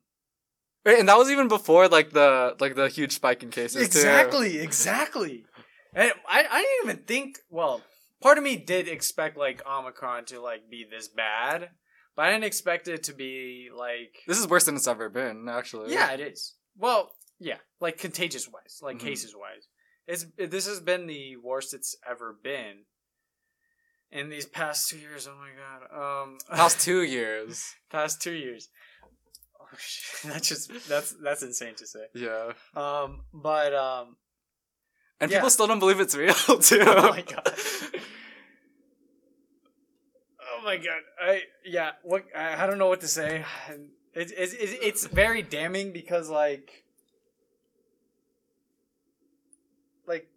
[0.86, 3.82] and that was even before like the like the huge spike in cases.
[3.82, 3.86] too.
[3.86, 5.46] exactly, exactly.
[5.94, 7.40] And I I didn't even think.
[7.50, 7.84] Well,
[8.22, 11.70] part of me did expect like Omicron to like be this bad,
[12.16, 15.48] but I didn't expect it to be like This is worse than it's ever been,
[15.50, 15.94] actually.
[15.94, 16.56] Yeah, it is.
[16.78, 19.02] Well, yeah, like contagious wise, like Mhm.
[19.02, 19.68] cases wise,
[20.08, 22.86] it's it, this has been the worst it's ever been
[24.12, 25.28] in these past two years.
[25.28, 27.74] Oh my god, um, Past two years.
[27.91, 28.70] past two years.
[29.60, 32.06] Oh shit, that's just that's that's insane to say.
[32.13, 32.52] Yeah.
[32.76, 34.15] Um, but um,
[35.20, 35.38] And Yeah.
[35.39, 36.82] people still don't believe it's real too.
[36.86, 37.52] Oh my God.
[40.41, 43.43] oh my god, I yeah, what I, I don't know what to say.
[44.20, 46.86] It's it's it's it's very damning because like
[50.08, 50.28] like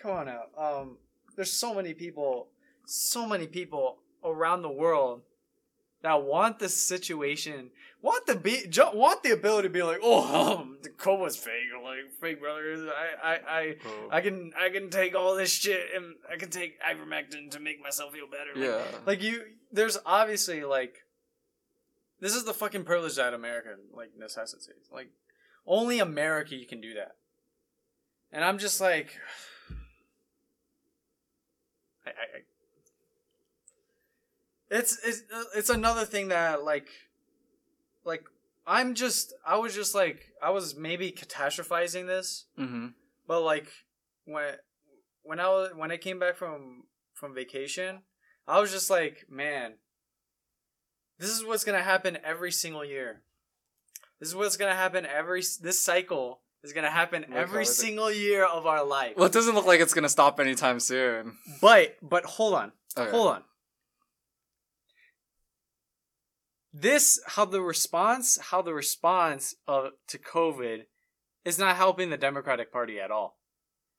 [0.00, 0.48] come on out.
[0.56, 0.96] Um
[1.36, 2.48] there's so many people
[2.88, 5.22] so many people around the world
[6.02, 7.70] that want this situation
[8.00, 11.82] want the be want the ability to be like oh um, the COVID's fake or
[11.82, 12.88] like fake brothers.
[12.88, 14.08] I I I Oh.
[14.10, 17.82] I can I can take all this shit and I can take ivermectin to make
[17.82, 18.54] myself feel better.
[18.54, 18.82] Like, yeah.
[19.06, 21.04] like you, there's obviously like,
[22.20, 24.88] this is the fucking privilege that America like necessitates.
[24.92, 25.10] Like,
[25.66, 27.16] only America you can do that.
[28.32, 29.18] And I'm just like,
[32.06, 32.40] I, I, I
[34.70, 35.22] it's it's
[35.56, 36.88] it's another thing that like,
[38.04, 38.24] like
[38.66, 42.88] I'm just I was just like I was maybe catastrophizing this mm-hmm.
[43.26, 43.68] but like
[44.24, 44.54] when
[45.22, 48.00] when I was when I came back from from vacation,
[48.46, 49.74] I was just like, man,
[51.18, 53.22] this is what's gonna happen every single year.
[54.20, 58.10] This is what's gonna happen every this cycle is gonna happen every is it- single
[58.10, 59.16] year of our life.
[59.16, 61.36] Well, it doesn't look like it's gonna stop anytime soon.
[61.60, 63.10] But but hold on, Okay.
[63.10, 63.44] hold on.
[66.72, 70.82] This how the response how the response of to COVID
[71.44, 73.38] is not helping the Democratic Party at all.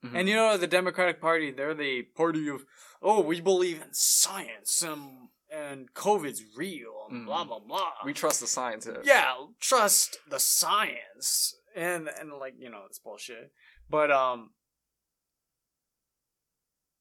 [0.06, 0.12] Mhm.
[0.16, 2.66] And you know the Democratic Party, they're the party of
[3.02, 7.26] oh, we believe in science and and COVID's real and Mm.
[7.26, 7.92] blah blah blah.
[8.06, 9.06] we trust the scientists.
[9.08, 13.52] yeah, trust the science and and like you know it's bullshit.
[13.90, 14.54] But um,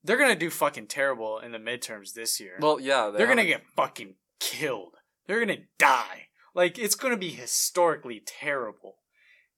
[0.03, 2.57] they're gonna do fucking terrible in the midterms this year.
[2.61, 3.11] Well, yeah.
[3.11, 4.95] they're gonna get fucking killed.
[5.29, 6.29] They're gonna die.
[6.55, 8.97] Like it's gonna be historically terrible.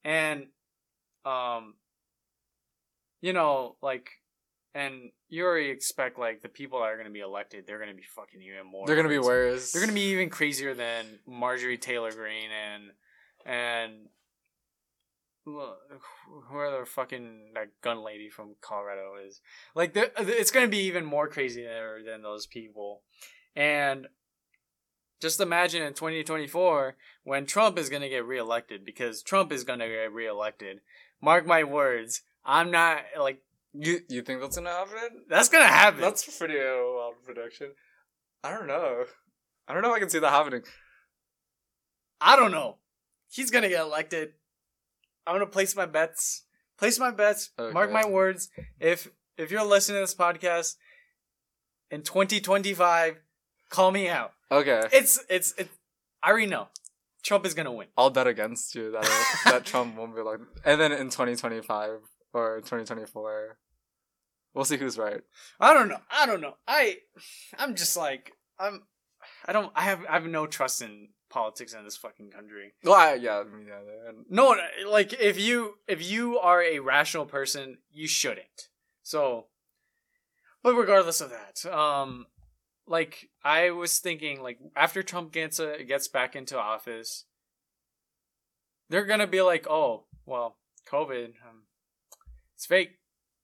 [0.04, 0.48] And
[1.24, 1.76] um
[3.22, 4.10] you know, like
[4.74, 8.02] and you already expect like the people that are gonna be elected, they're gonna be
[8.02, 9.72] fucking even more They're gonna be worse.
[9.72, 12.82] They're gonna be even crazier than Marjorie Taylor Greene and
[13.46, 13.92] and
[15.44, 19.40] whoever the fucking that gun lady from Colorado is.
[19.74, 23.02] Like, it's gonna be even more crazier than those people.
[23.56, 24.06] And
[25.20, 30.12] just imagine in 2024 when Trump is gonna get reelected because Trump is gonna get
[30.12, 30.80] reelected.
[31.20, 32.22] Mark my words.
[32.44, 33.42] I'm not like
[33.74, 35.24] You you think that's gonna happen?
[35.28, 36.00] that's gonna happen.
[36.00, 37.72] That's pretty uh, wild prediction.
[38.42, 39.04] I don't know.
[39.68, 40.62] I don't know if I can see that happening.
[42.20, 42.78] I don't know.
[43.30, 44.30] He's gonna get elected.
[45.26, 46.44] I'm gonna place my bets.
[46.78, 47.50] Place my bets.
[47.58, 48.48] Mark my words.
[48.80, 50.76] If if you're listening to this podcast
[51.90, 53.20] in 2025,
[53.68, 54.32] call me out.
[54.50, 54.82] Okay.
[54.92, 55.68] It's it's it.
[56.22, 56.68] I already know.
[57.22, 57.88] Trump is gonna win.
[57.96, 60.40] I'll bet against you that that Trump won't be like.
[60.64, 61.90] And then in 2025
[62.32, 63.58] or 2024,
[64.54, 65.20] we'll see who's right.
[65.60, 66.00] I don't know.
[66.10, 66.54] I don't know.
[66.66, 66.96] I
[67.58, 68.82] I'm just like I'm.
[69.46, 69.70] I don't.
[69.74, 72.72] I have I have no trust in politics in this fucking country.
[72.84, 74.14] Well, I, yeah, neither.
[74.28, 74.56] No,
[74.88, 78.68] like if you if you are a rational person, you shouldn't.
[79.02, 79.46] So,
[80.62, 82.26] but regardless of that, um,
[82.90, 87.24] like I was thinking, like after Trump gets a, gets back into office,
[88.90, 90.56] they're gonna be like, oh, well,
[90.90, 91.62] COVID, um,
[92.56, 92.98] it's fake.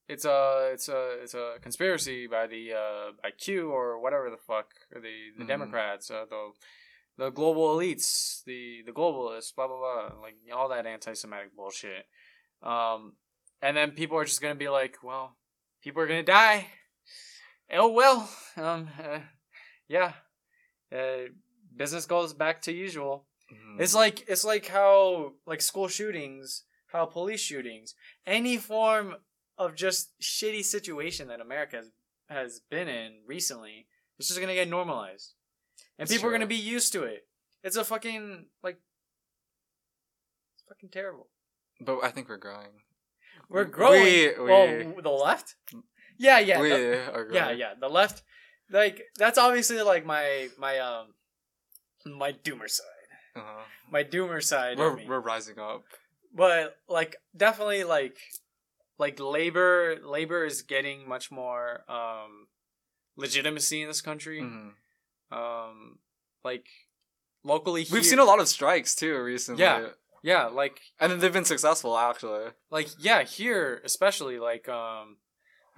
[0.09, 4.37] It's a it's a it's a conspiracy by the uh by Q or whatever the
[4.37, 5.49] fuck or the the Mhm.
[5.49, 6.53] Democrats, uh, the
[7.17, 12.07] the global elites, the the globalists, blah blah blah, like all that anti-Semitic bullshit.
[12.63, 13.17] Um,
[13.63, 15.37] and then people are just gonna be like, well,
[15.83, 16.67] people are gonna die.
[17.73, 19.19] Oh well, um, uh,
[19.89, 20.13] yeah,
[20.95, 21.29] uh,
[21.77, 23.27] business goes back to usual.
[23.53, 23.81] Mhm.
[23.81, 27.95] It's like it's like how like school shootings, how police shootings,
[28.27, 29.17] any form
[29.59, 31.91] of just shitty situation that America has,
[32.29, 33.87] has been in recently,
[34.19, 35.35] it's just gonna get normalized,
[35.99, 37.27] and It's people are gonna be used to it.
[37.63, 38.79] It's a fucking like,
[40.55, 41.29] it's fucking terrible.
[41.81, 42.83] but I think we're growing.
[43.49, 44.03] We're growing.
[44.03, 45.55] We, we, well, the left.
[46.19, 47.35] Yeah, yeah, we the- are growing.
[47.35, 47.75] yeah, yeah.
[47.79, 48.23] The left,
[48.71, 51.15] like that's obviously like my my um
[52.05, 53.63] my doomer side, Uh-huh.
[53.91, 54.79] my doomer side.
[54.79, 55.85] We're we're rising up.
[56.35, 58.17] but like definitely like
[58.99, 62.49] like labor labor is getting much more um
[63.17, 64.73] legitimacy in this country Mhm.
[65.33, 65.99] um
[66.45, 66.67] like
[67.45, 69.63] locally We've seen a lot of strikes too recently.
[69.63, 69.89] Yeah.
[70.23, 72.51] yeah like and then they've been successful actually.
[72.71, 75.17] like yeah here especially like um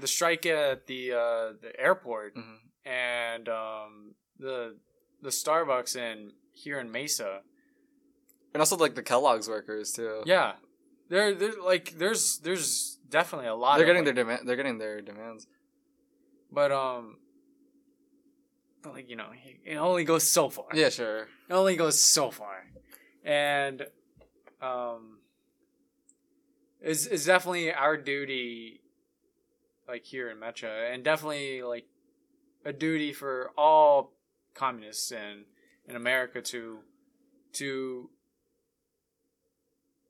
[0.01, 2.59] the strike at the uh the airport Mhm.
[2.89, 4.77] And um the
[5.23, 7.41] the starbucks in here in mesa
[8.55, 10.23] And also like the Kellogg's workers too.
[10.25, 10.53] yeah
[11.09, 14.49] there there like there's there's definitely a lot they're of, getting like, their demand.
[14.49, 15.47] They're getting their demands.
[16.53, 17.17] But um,
[18.83, 19.31] but like you know,
[19.65, 20.67] it only goes so far.
[20.75, 21.21] Yeah, sure.
[21.49, 22.67] It only goes so far,
[23.25, 23.87] and
[24.61, 25.19] um,
[26.83, 28.83] is is definitely our duty,
[29.89, 31.87] like here in Mecha, and definitely like
[32.69, 34.13] a duty for all
[34.55, 35.45] communists in
[35.89, 36.81] in America to
[37.55, 38.11] to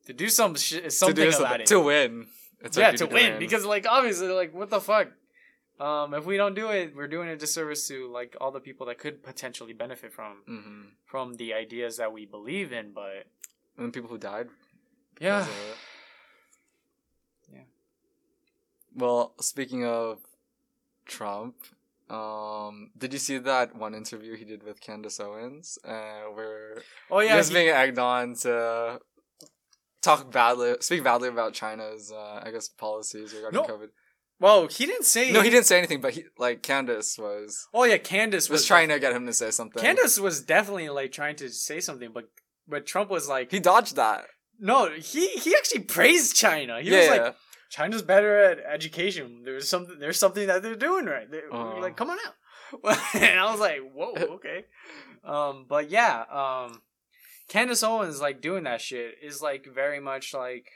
[0.07, 2.27] to do some sh- to something about it to win.
[2.61, 5.09] It's yeah, to win because like obviously like what the fuck.
[5.79, 8.87] Um, if we don't do it, we're doing a disservice to like all the people
[8.87, 12.93] that could potentially benefit from hmm from the ideas that we believe in.
[12.93, 13.27] But
[13.77, 14.49] and the people who died.
[15.21, 15.77] yeah, because of it.
[17.55, 17.67] Yeah.
[18.97, 20.19] Well, speaking of
[21.07, 21.55] Trump,
[22.11, 27.21] um, did you see that one interview he did with Candace Owens, uh, where oh
[27.21, 29.01] he yeah, was he- being egged on to
[30.03, 33.89] talk badly, speak badly about China's, uh, I guess, policies regarding No, COVID.
[34.41, 35.33] well, he didn't say.
[35.33, 38.67] No, he didn't say anything, but he like Candace was Oh yeah, Candace was was
[38.67, 39.83] trying to get him to say something.
[39.83, 42.25] Candace was definitely like trying to say something, but
[42.67, 44.27] but Trump was like, he dodged that.
[44.61, 46.81] no, he he actually praised China.
[46.81, 47.13] He yeah, was yeah.
[47.23, 47.37] like,
[47.69, 49.43] China's better at education.
[49.45, 49.99] There's something.
[49.99, 51.31] There's something that they're doing right.
[51.31, 51.79] They, Uh.
[51.81, 52.35] like, come on out.
[53.15, 54.65] and I was like, whoa, okay.
[55.25, 56.83] um, but yeah, um,
[57.49, 60.71] Candace Owens like doing that shit is like very much like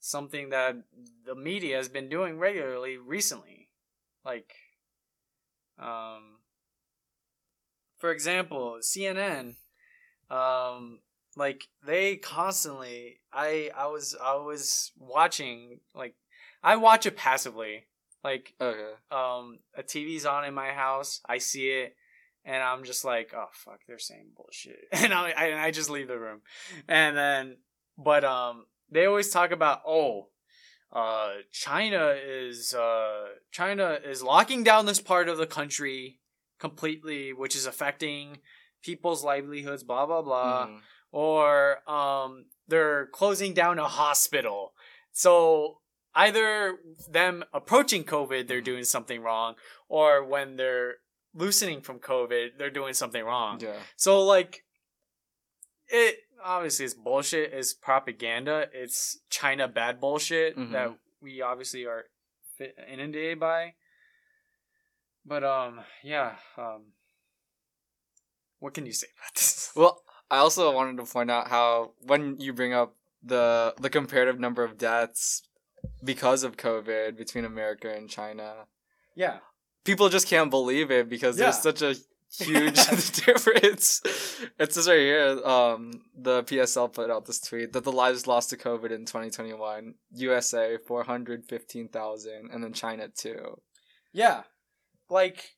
[0.00, 0.76] something that
[1.24, 3.70] the media has been doing regularly recently.
[4.24, 4.52] Like,
[5.78, 6.38] um,
[7.96, 9.54] for example, CNN,
[10.30, 11.00] um,
[11.38, 16.14] like they constantly i i was i was watching like
[16.62, 17.84] i watch it passively
[18.24, 18.92] like okay.
[19.10, 21.94] um a tv's on in my house i see it
[22.44, 25.90] and i'm just like oh fuck they're saying bullshit and i i, and I just
[25.90, 26.40] leave the room
[26.88, 27.56] and then
[27.96, 30.28] but um they always talk about oh
[30.92, 36.18] uh china is uh china is locking down this part of the country
[36.58, 38.38] completely which is affecting
[38.82, 40.80] people's livelihoods blah blah blah Mhm.
[41.10, 44.72] Or um they're closing down a hospital.
[45.12, 45.78] So
[46.14, 46.78] either
[47.10, 49.54] them approaching COVID, they're doing something wrong,
[49.88, 50.96] or when they're
[51.34, 53.60] loosening from COVID, they're doing something wrong.
[53.60, 53.76] Yeah.
[53.96, 54.64] So like
[55.88, 60.72] it obviously is bullshit, it's propaganda, it's China bad bullshit Mhm.
[60.72, 60.90] that
[61.20, 62.04] we obviously are
[62.88, 63.74] inundated by.
[65.24, 66.92] But um yeah, um
[68.58, 69.72] what can you say about this?
[69.76, 74.38] Well, I also wanted to point out how when you bring up the the comparative
[74.38, 75.42] number of deaths
[76.04, 78.66] because of COVID between America and China,
[79.14, 79.38] Yeah.
[79.84, 81.94] people just can't believe it because there's such a
[82.44, 82.76] huge
[83.24, 84.02] difference.
[84.58, 88.50] It says right here, um, the PSL put out this tweet that the lives lost
[88.50, 93.60] to COVID in 2021, USA 415,000, and then China too.
[94.12, 94.42] Yeah,
[95.08, 95.56] like,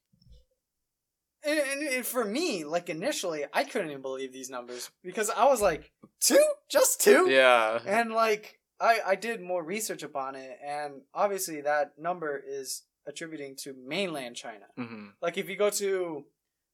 [1.45, 5.45] and, and and, for me, like initially, I couldn't even believe these numbers because I
[5.47, 7.81] was like, two, just two, Yeah.
[7.87, 13.57] and like I I did more research upon it, and obviously that number is attributing
[13.57, 14.67] to mainland China.
[14.77, 16.25] hmm Like if you go to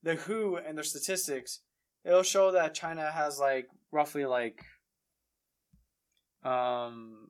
[0.02, 1.61] the WHO and their statistics,
[2.05, 4.61] it'll show that China has like roughly like
[6.44, 7.29] um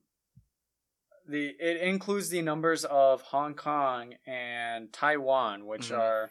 [1.29, 5.99] the it includes the numbers of Hong Kong and Taiwan, which Mhm.
[5.99, 6.31] are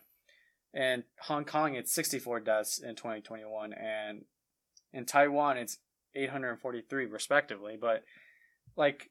[0.76, 4.26] and Hong Kong it's 64 deaths in 2021 and
[4.94, 5.80] in Taiwan it's
[6.14, 8.04] 843 respectively, but
[8.76, 9.10] like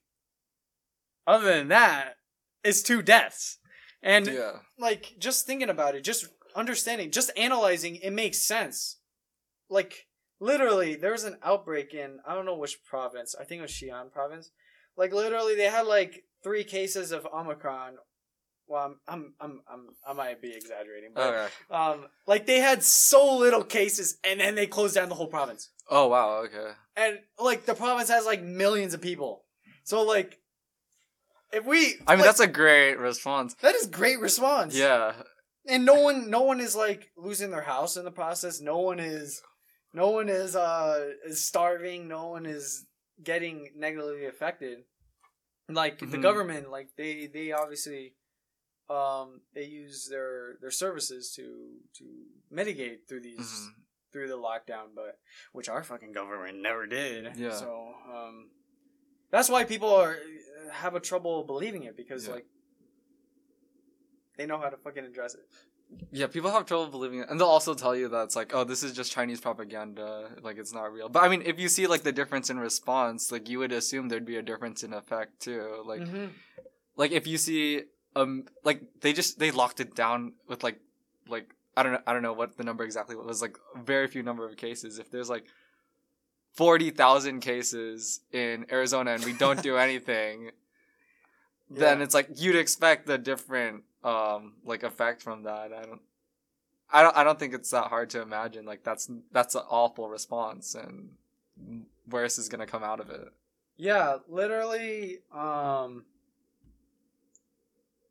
[1.27, 2.16] other than that,
[2.62, 3.59] it's two deaths.
[4.03, 4.59] And Yeah.
[4.79, 9.00] like just thinking about it, just understanding, just analyzing, it makes sense.
[9.70, 10.07] Like
[10.40, 13.35] literally, there was an outbreak in I don't know which province.
[13.38, 14.50] I think it was Xi'an province.
[14.96, 17.96] Like literally, they had like three cases of Omicron.
[18.66, 21.48] Well, I'm I'm I'm, I'm I might be exaggerating, but Okay.
[21.70, 25.70] um, like they had so little cases, and then they closed down the whole province.
[25.90, 26.44] Oh wow.
[26.44, 26.70] Okay.
[26.96, 29.44] And like the province has like millions of people,
[29.85, 30.38] so like
[31.53, 33.55] if we, I mean, like, that's a great response.
[33.61, 34.74] that is great response.
[34.77, 35.12] Yeah.
[35.68, 38.98] and no one no one is like losing their house in the process no one
[38.98, 39.40] is
[39.94, 42.85] no one is uh is starving no one is
[43.22, 44.81] getting negatively affected
[45.70, 46.22] like the Mhm.
[46.22, 48.14] government like they they obviously
[48.90, 52.04] um they use their their services to to
[52.50, 53.68] mitigate through these Mhm.
[54.12, 55.18] through the lockdown but
[55.52, 57.52] which our fucking government never did Yeah.
[57.56, 58.50] so um
[59.30, 60.18] that's why people are
[60.70, 62.34] have a trouble believing it because Yeah.
[62.34, 62.46] like
[64.36, 65.46] they know how to fucking address it
[66.10, 68.64] Yeah, people have trouble believing it, and they'll also tell you that it's like, oh,
[68.64, 71.08] this is just Chinese propaganda, like it's not real.
[71.08, 74.08] But I mean, if you see like the difference in response, like you would assume
[74.08, 75.82] there'd be a difference in effect too.
[75.86, 76.30] Like, Mhm.
[76.96, 77.84] like if you see,
[78.16, 80.79] um, like they just they locked it down with like,
[81.29, 83.42] like I don't know, I don't know what the number exactly was.
[83.42, 84.98] Like very few number of cases.
[84.98, 85.46] If there's like
[86.53, 90.50] forty thousand cases in Arizona and we don't do anything,
[91.70, 92.05] then Yeah.
[92.05, 95.72] it's like you'd expect a different um like effect from that.
[95.72, 96.00] I don't
[96.92, 100.09] I don't I don't think it's that hard to imagine like that's that's an awful
[100.09, 101.11] response and
[102.09, 103.29] worse is gonna come out of it.
[103.77, 105.18] Yeah, literally.
[105.33, 106.05] Um,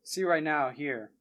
[0.04, 1.12] see right now here,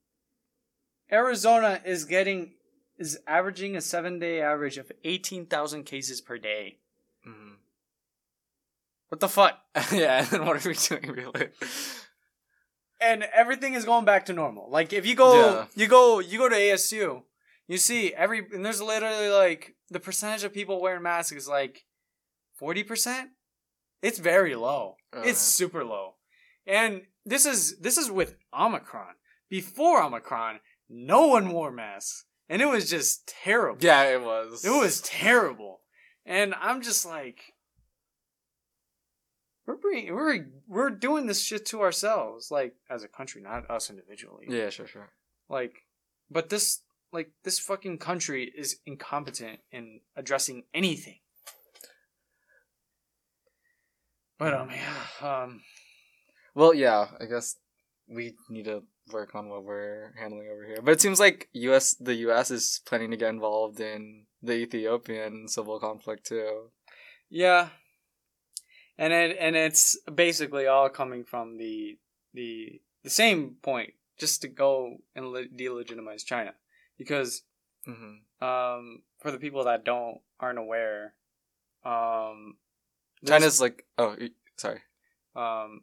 [1.11, 2.55] Arizona is getting
[2.99, 6.79] is averaging a seven day average of eighteen thousand cases per day.
[7.27, 7.57] Mhm.
[9.09, 9.59] What the fuck?
[9.92, 11.49] yeah, and what are we doing really?
[13.01, 14.71] And everything is going back to normal.
[14.71, 15.66] Like if you go, Yeah.
[15.75, 17.23] you go, you go to ASU,
[17.66, 21.85] you see every and there's literally like the percentage of people wearing masks is like
[22.55, 23.31] forty percent.
[24.03, 24.97] It's very low.
[25.12, 26.14] It's super low.
[26.66, 29.14] And this is this is with Omicron.
[29.48, 32.24] Before Omicron, no one wore masks.
[32.48, 33.78] And it was just terrible.
[33.80, 34.64] yeah, it was.
[34.64, 35.80] It was terrible.
[36.26, 37.54] And I'm just like
[39.66, 43.90] we're bringing, we're we're doing this shit to ourselves, like as a country, not us
[43.90, 44.46] individually.
[44.48, 45.11] Yeah, sure, sure.
[45.48, 45.85] Like
[46.30, 46.80] but this
[47.12, 51.18] like this fucking country is incompetent in addressing anything.
[54.38, 55.61] But um yeah, um
[56.54, 57.56] Well, yeah, I guess
[58.08, 60.82] we need to work on what we're handling over here.
[60.82, 65.48] But it seems like US the US is planning to get involved in the Ethiopian
[65.48, 66.70] civil conflict too.
[67.30, 67.68] Yeah,
[68.98, 71.98] and it and it's basically all coming from the
[72.34, 76.54] the the same point, just to go and le- delegitimize China,
[76.98, 77.42] because
[77.84, 81.14] hmm um for the people that don't aren't aware,
[81.84, 82.56] um
[83.26, 84.16] China's like, oh,
[84.56, 84.80] sorry.
[85.36, 85.82] um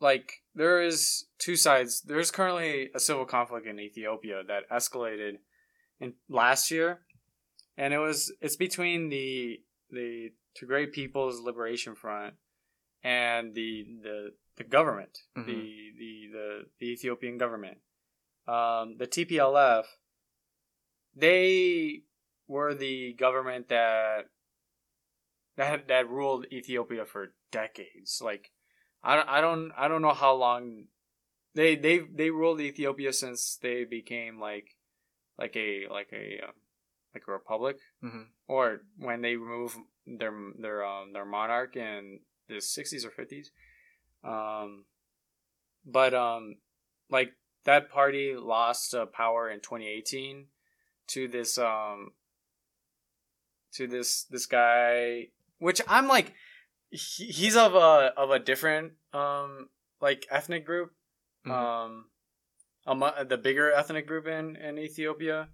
[0.00, 2.00] like there is two sides.
[2.02, 5.34] There's currently a civil conflict in Ethiopia that escalated
[6.00, 7.00] in last year,
[7.76, 9.60] and it was it's between the
[9.90, 12.34] the Tigray People's Liberation Front
[13.02, 15.46] and the the the government, Mhm.
[15.46, 17.78] the, the the the Ethiopian government.
[18.46, 19.84] Um, the TPLF,
[21.14, 22.02] they
[22.46, 24.26] were the government that
[25.56, 28.20] that that ruled Ethiopia for decades.
[28.24, 28.50] Like,
[29.02, 30.84] I don't, I don't, I don't know how long
[31.54, 34.76] they they they ruled Ethiopia since they became like
[35.38, 36.54] like a like a um,
[37.14, 39.76] like a republic, hmm or when they removed
[40.06, 43.50] their their um their monarch in the sixties or fifties.
[44.22, 44.84] Um,
[45.84, 46.56] but um,
[47.10, 47.32] like
[47.64, 50.46] that party lost uh, power in 2018
[51.08, 52.12] to this um
[53.72, 55.28] to this this guy
[55.58, 56.32] which i'm like
[56.90, 59.68] he, he's of a of a different um
[60.00, 60.92] like ethnic group
[61.46, 61.50] Mhm.
[62.86, 65.48] um the bigger ethnic group in in ethiopia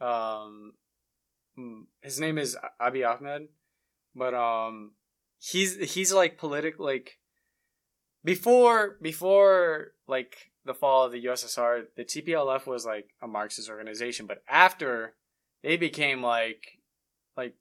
[0.00, 0.74] um,
[2.02, 3.48] his name is Abiy Ahmed,
[4.14, 4.92] but um,
[5.40, 7.18] he's he's like political like
[8.24, 14.26] before before like the fall of the USSR, the TPLF was like a Marxist organization,
[14.26, 15.14] but after
[15.62, 16.78] they became like
[17.36, 17.54] like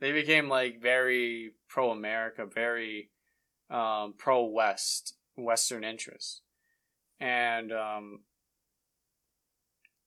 [0.00, 3.10] they became like very pro America, very
[3.70, 6.42] um, pro West, Western interests,
[7.20, 8.20] and um,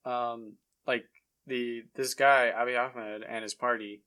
[0.05, 0.53] um,
[0.85, 1.05] like
[1.47, 4.03] the this guy Abiy Ahmed and his party,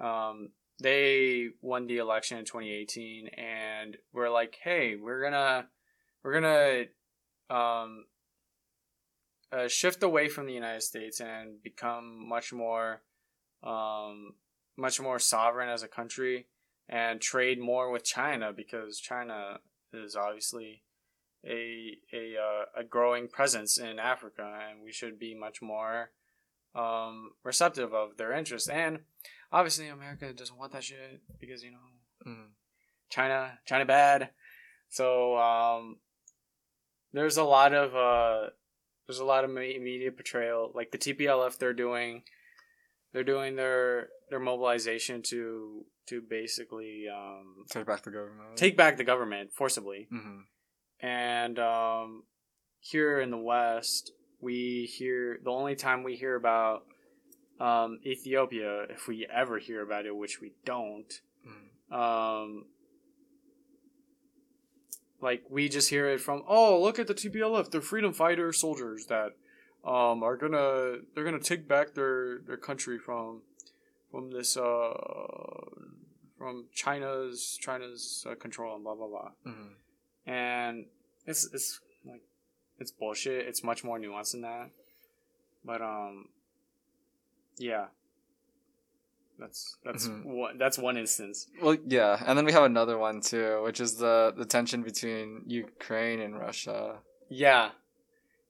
[0.00, 0.50] um,
[0.80, 5.66] they won the election in 2018, and we're like, hey, we're gonna
[6.22, 6.84] we're gonna
[7.50, 8.04] um,
[9.52, 13.02] uh, shift away from the United States and become much more
[13.62, 14.32] um,
[14.76, 16.46] much more sovereign as a country
[16.88, 19.58] and trade more with China because China
[19.92, 20.82] is obviously
[21.44, 26.10] a a uh, a growing presence in Africa, and we should be much more
[26.74, 28.68] um, receptive of their interests.
[28.68, 29.00] And
[29.52, 31.78] obviously, America doesn't want that shit because you know
[32.26, 32.48] Mm.
[33.08, 34.30] China China bad.
[34.88, 35.98] So um,
[37.12, 38.50] there's a lot of uh,
[39.06, 42.22] there's a lot of media portrayal like the TPLF they're doing
[43.16, 48.56] they're doing their their mobilization to to basically um, Take back the government.
[48.56, 50.40] take back the government forcibly hmm
[51.00, 52.24] and um,
[52.80, 56.84] here in the west we hear the only time we hear about
[57.58, 61.96] um, ethiopia if we ever hear about it which we don't Mm.
[62.02, 62.64] um,
[65.22, 69.06] like we just hear it from oh look at the TPLF they're freedom fighter soldiers
[69.06, 69.30] that
[69.86, 73.42] um, are gonna they're gonna take back their their country from
[74.10, 74.92] from this uh
[76.38, 79.30] from China's China's uh, control and blah blah blah.
[79.44, 79.72] Hmm
[80.26, 80.86] and
[81.24, 82.22] it's it's like
[82.78, 83.46] it's bullshit.
[83.46, 84.70] It's much more nuanced than that.
[85.64, 86.28] But um
[87.58, 87.86] yeah.
[89.38, 90.24] That's that's Mhm.
[90.24, 91.46] one that's one instance.
[91.62, 95.42] Well, yeah, and then we have another one too, which is the the tension between
[95.46, 97.00] Ukraine and Russia.
[97.28, 97.72] Yeah,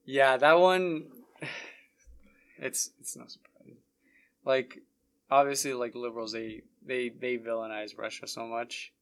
[0.04, 1.08] yeah, that one.
[2.58, 3.76] It's it's no surprise.
[4.42, 4.78] Like,
[5.30, 8.94] obviously, like liberals, they they they villainize Russia so much.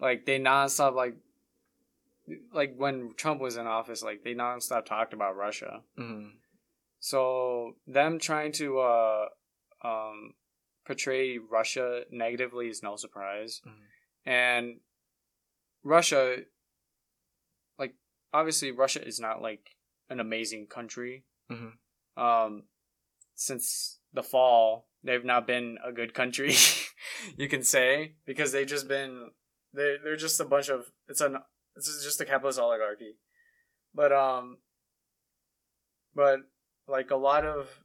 [0.00, 1.14] Like they nonstop like,
[2.52, 5.82] like when Trump was in office, like they nonstop talked about Russia.
[5.96, 6.30] hmm
[6.98, 9.28] So them trying to uh,
[9.84, 10.34] um,
[10.84, 13.86] portray Russia negatively is no surprise, Mhm.
[14.26, 14.80] and
[15.84, 16.38] Russia,
[17.78, 17.94] like
[18.32, 19.76] obviously Russia is not like
[20.10, 21.22] an amazing country.
[21.52, 21.72] Mhm.
[22.22, 22.64] Um,
[23.34, 26.54] since the fall, they've not been a good country,
[27.36, 29.30] you can say, because they've just been
[29.72, 31.38] they they're just a bunch of it's an
[31.76, 33.16] it's just a capitalist oligarchy,
[33.94, 34.58] but um,
[36.14, 36.40] but
[36.86, 37.80] like a lot of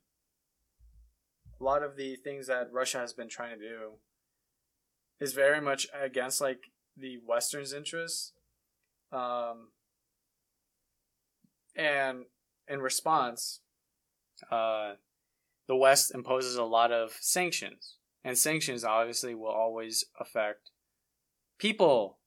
[1.59, 3.93] a lot of the things that Russia has been trying to do
[5.19, 8.33] is very much against like the Western's interests.
[9.11, 9.69] Um,
[11.75, 12.25] and
[12.67, 13.61] in response,
[14.51, 14.95] uh,
[15.67, 20.71] the West imposes a lot of sanctions, and sanctions obviously will always affect
[21.57, 22.19] people,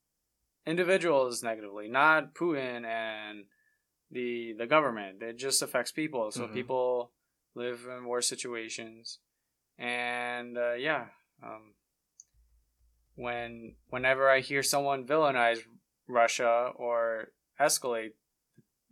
[0.67, 3.47] individuals negatively, not Putin and
[4.11, 5.23] the the government.
[5.23, 6.31] It just affects people.
[6.31, 6.53] So Mhm.
[6.53, 7.13] people
[7.55, 9.21] live in worse situations,
[9.79, 11.11] and uh, yeah,
[11.43, 11.75] um,
[13.15, 15.61] when whenever I hear someone villainize
[16.07, 18.15] Russia or escalate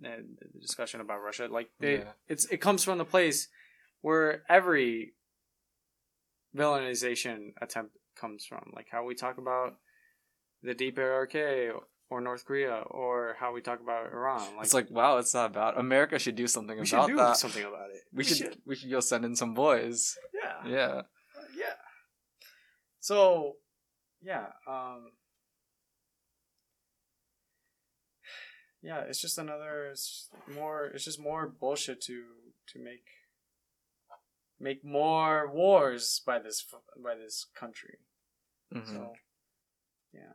[0.01, 2.13] the, the discussion about Russia, like they, Yeah.
[2.29, 3.49] it's it comes from the place
[4.01, 5.13] where every
[6.57, 9.77] villainization attempt comes from, like how we talk about
[10.63, 11.73] the DPRK
[12.11, 14.57] or North Korea, or how we talk about Iran.
[14.57, 15.75] Like, it's like wow, it's not bad.
[15.77, 17.37] America should do something we should about do that.
[17.37, 18.01] something about it.
[18.15, 20.17] We should, we should go send in some boys.
[20.33, 21.03] yeah, Yeah.
[21.57, 21.75] yeah.
[23.01, 23.55] So,
[24.23, 25.11] yeah, um,
[28.83, 30.87] yeah, it's just another it's more.
[30.87, 32.25] It's just more bullshit to
[32.69, 33.07] to make
[34.61, 36.65] make more wars by this
[37.03, 37.99] by this country.
[38.75, 38.87] Mhm.
[38.87, 39.13] So,
[40.13, 40.35] yeah,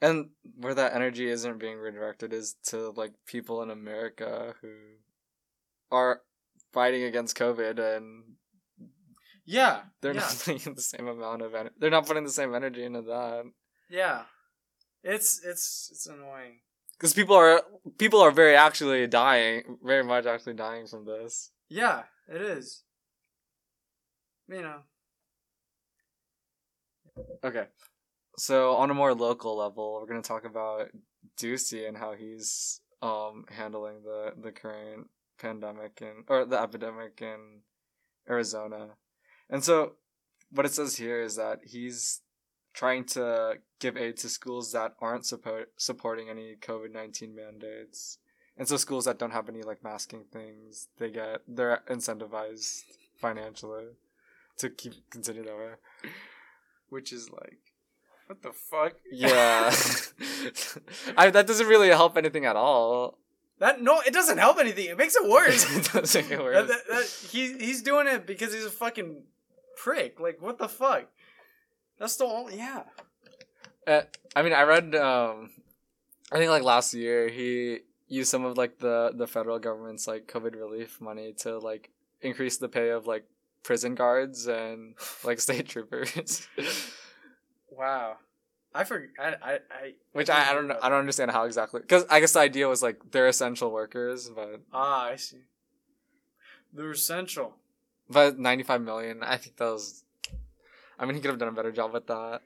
[0.00, 4.74] And where that energy isn't being redirected is to like people in America who
[5.90, 6.22] are
[6.72, 8.36] fighting against COVID and
[9.44, 10.20] yeah, they're yeah.
[10.20, 11.74] not putting the same amount of energy.
[11.78, 13.44] They're not putting the same energy into that
[13.88, 14.22] yeah.
[15.02, 16.60] It's it's it's annoying.
[16.98, 17.62] Because people are
[17.98, 21.50] people are very actually dying, very much actually dying from this.
[21.68, 22.82] Yeah, it is.
[24.48, 24.78] You know.
[27.42, 27.66] Okay,
[28.38, 30.88] so on a more local level, we're gonna talk about
[31.38, 37.60] Ducey and how he's um handling the the current pandemic and or the epidemic in
[38.28, 38.90] Arizona.
[39.50, 39.92] And so
[40.50, 42.22] what it says here is that he's
[42.76, 48.18] trying to give aid to schools that aren't support supporting any COVID-19 mandates.
[48.58, 52.82] And so schools that don't have any like masking things, they get they're incentivized
[53.18, 53.86] financially
[54.58, 55.72] to keep continue that way.
[56.90, 57.58] Which is like,
[58.26, 58.92] what the fuck?
[59.10, 59.74] Yeah.
[61.16, 63.18] I that doesn't really help anything at all.
[63.58, 64.86] That no, it doesn't help anything.
[64.86, 65.64] It makes it worse.
[65.76, 66.68] it does make it That- worse.
[66.68, 69.22] that- that- he he's doing it because he's a fucking
[69.76, 70.20] prick.
[70.20, 71.08] Like what the fuck?
[71.98, 72.82] That's the only yeah.
[73.86, 74.02] Uh,
[74.34, 74.94] I mean, I read.
[74.94, 75.50] Um,
[76.32, 80.26] I think like last year he used some of like the the federal government's like
[80.26, 81.90] COVID relief money to like
[82.20, 83.24] increase the pay of like
[83.62, 84.94] prison guards and
[85.24, 86.46] like state troopers.
[87.70, 88.16] Wow.
[88.74, 89.08] I forgot.
[89.18, 90.78] I I, I Which I, I don't know.
[90.82, 94.28] I don't understand how exactly because I guess the idea was like they're essential workers,
[94.28, 95.38] but Ah, I see.
[96.72, 97.54] They're essential.
[98.10, 99.22] but ninety five million.
[99.22, 100.02] I think that was.
[100.98, 102.40] I mean, he could have done a better job with that.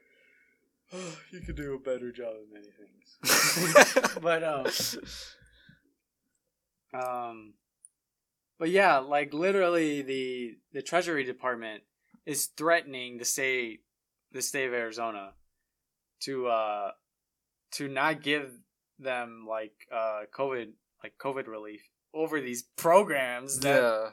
[1.30, 4.16] you could do a better job of many things.
[4.22, 4.66] but um
[6.94, 7.54] um
[8.58, 11.82] but yeah like literally the the treasury department
[12.26, 13.80] is threatening the state
[14.32, 15.32] the state of arizona
[16.20, 16.90] to uh
[17.72, 18.50] to not give
[18.98, 20.72] them like uh covid
[21.02, 21.82] like covid relief
[22.12, 24.08] over these programs that yeah.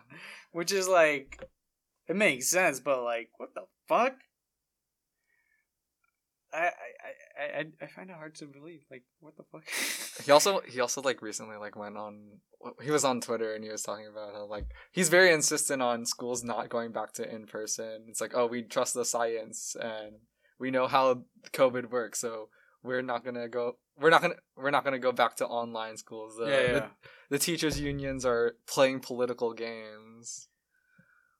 [0.51, 1.43] which is like
[2.07, 4.13] it makes sense but like what the fuck
[6.57, 6.71] I,
[7.39, 8.81] I, I, I, find it hard to believe.
[8.89, 9.63] Like, what the fuck?
[10.25, 12.39] He also he also like recently like went on
[12.81, 16.07] he was on Twitter and he was talking about how like he's very insistent on
[16.07, 18.05] schools not going back to in person.
[18.09, 20.15] It's like, oh, we trust the science and
[20.59, 21.21] we know how
[21.53, 22.49] COVID works, so
[22.81, 26.37] we're not gonna go we're not gonna we're not gonna go back to online schools.
[26.37, 26.73] The, yeah, yeah.
[26.73, 26.89] The,
[27.29, 30.47] the teachers unions are playing political games.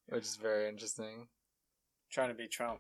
[0.10, 1.28] Which is very interesting.
[2.12, 2.80] Trying to be Trump.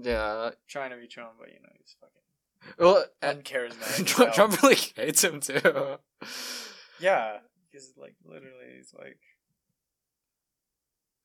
[0.00, 0.50] Yeah.
[0.68, 4.06] Trying to be Trump, but you know, he's fucking Well, and uncharismatic.
[4.06, 5.98] Trump, so- Trump really hates him too.
[7.00, 7.38] Yeah.
[7.70, 9.18] Because, like, literally, he's like,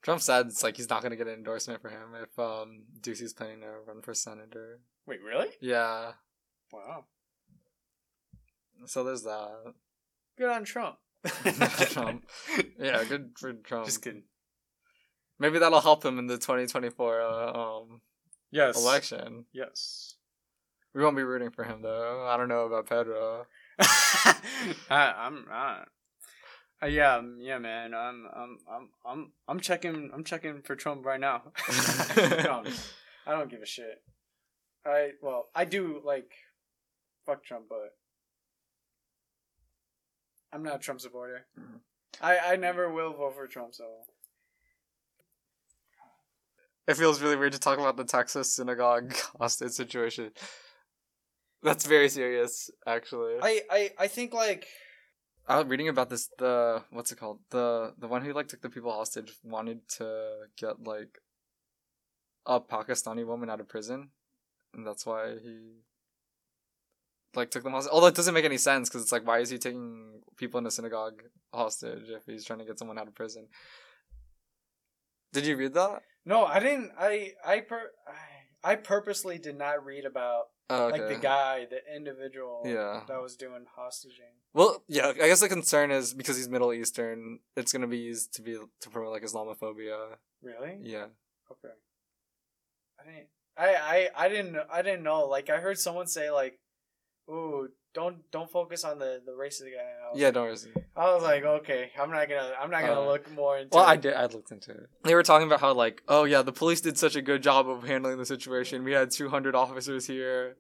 [0.02, 3.34] Trump said it's like he's not gonna get an endorsement for him if um Ducey's
[3.34, 4.80] planning to run for senator.
[5.06, 5.50] wait, really?
[5.62, 6.14] Yeah.
[6.72, 7.06] Wow.
[8.86, 9.74] So there's that.
[10.38, 10.96] Good on Trump.
[11.92, 12.24] Trump.
[12.80, 13.86] Yeah, good for Trump.
[13.86, 14.24] Just kidding.
[15.38, 18.02] Maybe that'll help him in the 2024 uh, um
[18.52, 18.78] Yes.
[18.78, 19.46] election.
[19.54, 20.16] Yes.
[20.94, 22.26] We won't be rooting for him though.
[22.28, 23.46] I don't know about Pedro.
[23.80, 25.88] I, I'm not.
[26.82, 27.94] Uh, yeah, um, yeah, man.
[27.94, 30.12] I'm, I'm, I'm, I'm, I'm checking.
[30.14, 31.44] I'm checking for Trump right now.
[32.16, 32.64] No,
[33.28, 34.02] I don't give a shit.
[34.86, 36.32] I well, I do like
[37.26, 37.94] fuck Trump, but
[40.52, 41.46] I'm not a Trump supporter.
[41.60, 41.80] Mhm.
[42.22, 43.76] I I never will vote for Trump.
[43.76, 43.86] So
[46.90, 50.32] It feels really weird to talk about the Texas synagogue hostage situation.
[51.62, 53.36] That's very serious, actually.
[53.44, 54.66] I I I think like
[55.48, 56.30] I was reading about this.
[56.40, 57.42] The what's it called?
[57.52, 61.20] The the one who like took the people hostage wanted to get like
[62.48, 64.10] a Pakistani woman out of prison,
[64.74, 65.84] and that's why he
[67.36, 67.92] like took them hostage.
[67.94, 70.66] Although it doesn't make any sense because it's like, why is he taking people in
[70.66, 71.22] a synagogue
[71.54, 73.46] hostage if he's trying to get someone out of prison?
[75.32, 76.02] Did you read that?
[76.30, 76.92] No, I didn't.
[76.98, 77.82] I I per
[78.64, 81.00] I, I purposely did not read about Oh, okay.
[81.00, 83.02] like the guy, the individual Yeah.
[83.08, 84.36] that was doing hostaging.
[84.54, 85.08] Well, yeah.
[85.10, 88.54] I guess the concern is because he's Middle Eastern, it's gonna be used to be
[88.82, 90.18] to promote like Islamophobia.
[90.44, 90.78] Really?
[90.84, 91.08] Yeah.
[91.52, 91.74] Okay.
[93.00, 93.28] I didn't.
[93.58, 95.26] I, I I didn't I didn't know.
[95.28, 96.60] Like I heard someone say like,
[97.30, 100.32] "Ooh, don't don't focus on the the race of the guy." I was, Yeah.
[100.32, 100.84] Don't worry.
[100.96, 103.76] I was like, okay, I'm not gonna I'm not gonna Uh, look more into.
[103.76, 104.14] Well, I did.
[104.14, 104.90] I looked into it.
[105.04, 107.68] They were talking about how, like, oh yeah, the police did such a good job
[107.70, 108.84] of handling the situation.
[108.84, 110.58] We had two hundred officers here.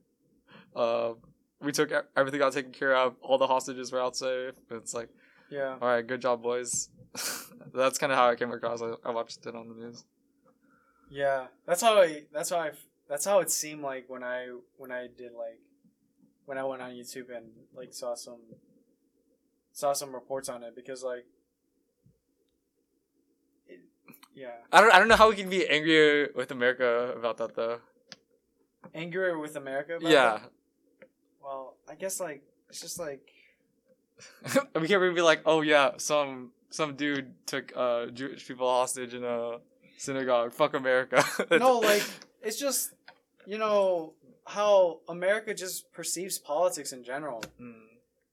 [0.75, 1.13] Uh,
[1.61, 3.15] we took everything got taken care of.
[3.21, 4.53] All the hostages were out safe.
[4.71, 5.09] It's like,
[5.49, 5.77] Yeah.
[5.81, 6.89] all right, good job, boys.
[7.73, 8.81] That's kind of how I came across.
[8.81, 10.05] I, I watched it on the news.
[11.09, 11.47] Yeah.
[11.65, 12.23] That's how I.
[12.31, 12.71] That's how I.
[13.09, 15.59] That's how it seemed like when I when I did like
[16.49, 17.45] when I went on YouTube and
[17.75, 18.39] like saw some
[19.71, 21.25] saw some reports on it because like.
[23.67, 23.81] It,
[24.33, 24.57] yeah.
[24.71, 24.91] I don't.
[24.91, 27.77] I don't know how we can be angrier with America about that though.
[28.95, 29.97] Angrier with America.
[29.97, 30.51] About Yeah, that?
[31.43, 33.21] Well, I guess like it's just like
[34.73, 39.13] we can't really be like, oh yeah, some some dude took uh Jewish people hostage
[39.13, 39.57] in a
[39.97, 40.51] synagogue.
[40.51, 41.23] Fuck America.
[41.51, 42.03] no, like
[42.41, 42.93] it's just
[43.45, 44.13] you know
[44.49, 47.43] how America just perceives politics in general.
[47.61, 47.85] Mm.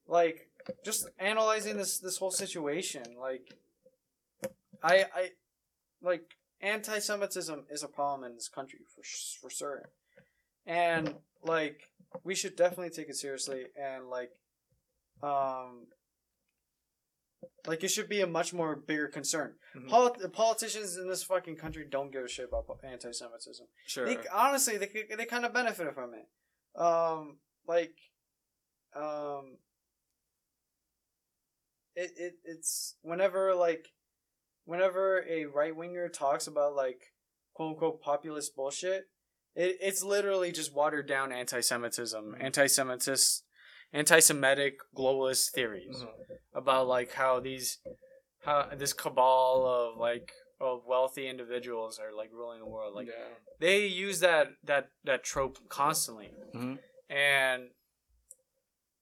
[0.07, 0.49] Like
[0.83, 3.53] just analyzing this this whole situation, like
[4.83, 5.29] I I
[6.01, 6.23] like
[6.61, 9.03] anti-Semitism is a problem in this country for
[9.39, 9.89] for certain,
[10.65, 11.13] and
[11.43, 11.91] like
[12.23, 14.31] we should definitely take it seriously and like
[15.21, 15.85] um
[17.65, 19.55] like it should be a much more bigger concern.
[19.75, 19.89] Mhm.
[19.89, 23.67] Polit- politicians in this fucking country don't give a shit about anti-Semitism.
[23.85, 24.05] Sure.
[24.05, 26.27] They honestly they they kind of benefited from it.
[26.79, 27.95] Um, like,
[28.95, 29.57] um,
[31.95, 33.87] it, it it's whenever like,
[34.65, 37.13] whenever a right winger talks about like
[37.53, 39.05] quote unquote populist bullshit,
[39.55, 43.43] it it's literally just watered down anti-Semitism, anti-Semitist,
[43.93, 46.39] anti-Semitic globalist theories Mhm.
[46.53, 47.79] about like how these
[48.43, 53.35] how this cabal of like of wealthy individuals are like ruling the world like yeah.
[53.59, 56.79] they use that that that trope constantly Mhm.
[57.09, 57.71] and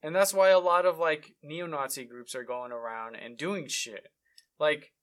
[0.03, 4.11] and that's why a lot of like neo-nazi groups are going around and doing shit
[4.59, 4.93] like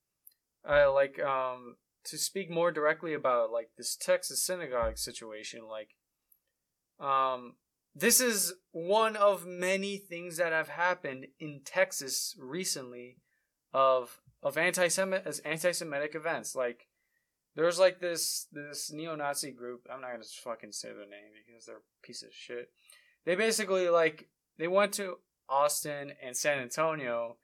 [0.68, 5.96] uh like um to speak more directly about like this texas synagogue situation like
[7.00, 7.56] um
[7.94, 13.18] this is one of many things that have happened in texas recently
[13.72, 16.54] of of anti-Semit as anti-Semitic events.
[16.54, 16.88] Like
[17.54, 19.86] there's like this this neo-Nazi group.
[19.90, 22.70] I'm not gonna fucking say their name because they're a piece of shit.
[23.24, 24.28] They basically like
[24.58, 25.18] they went to
[25.48, 27.36] Austin and San Antonio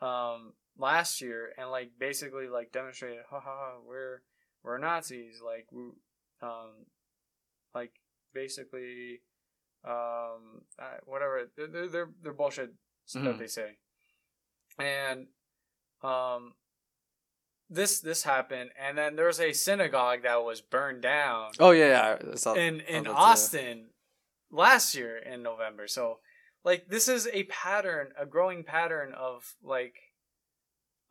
[0.00, 4.22] um last year and like basically like demonstrated ha, ha we're
[4.62, 5.90] we're Nazis like we
[6.40, 6.86] um
[7.74, 7.92] like
[8.32, 9.20] basically
[9.84, 12.70] um uh, whatever they're they're they're, bullshit
[13.14, 13.38] that Mhm.
[13.38, 13.78] they say
[14.78, 15.26] and
[16.02, 16.54] um
[17.70, 22.34] this this happened and then there's a synagogue that was burned down Oh yeah, yeah.
[22.34, 23.90] Saw- in in Austin
[24.50, 25.86] last year in November.
[25.86, 26.20] So
[26.64, 29.94] like this is a pattern, a growing pattern of like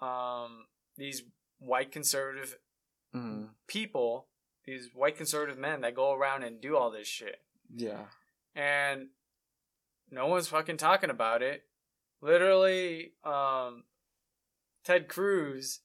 [0.01, 0.65] um
[0.97, 1.23] these
[1.59, 2.57] white conservative
[3.15, 3.49] mhm.
[3.67, 4.27] people,
[4.65, 7.37] these white conservative men that go around and do all this shit.
[7.73, 8.05] Yeah.
[8.57, 9.09] And
[10.09, 11.63] no one's fucking talking about it.
[12.21, 13.83] Literally um
[14.83, 15.81] Ted Cruz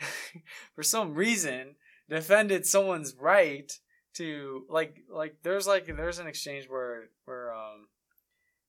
[0.74, 1.76] for some reason
[2.08, 3.72] defended someone's right
[4.14, 7.86] to like like there's like there's an exchange where where um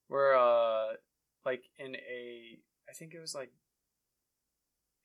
[0.08, 0.94] where uh
[1.44, 3.52] like in a I think it was like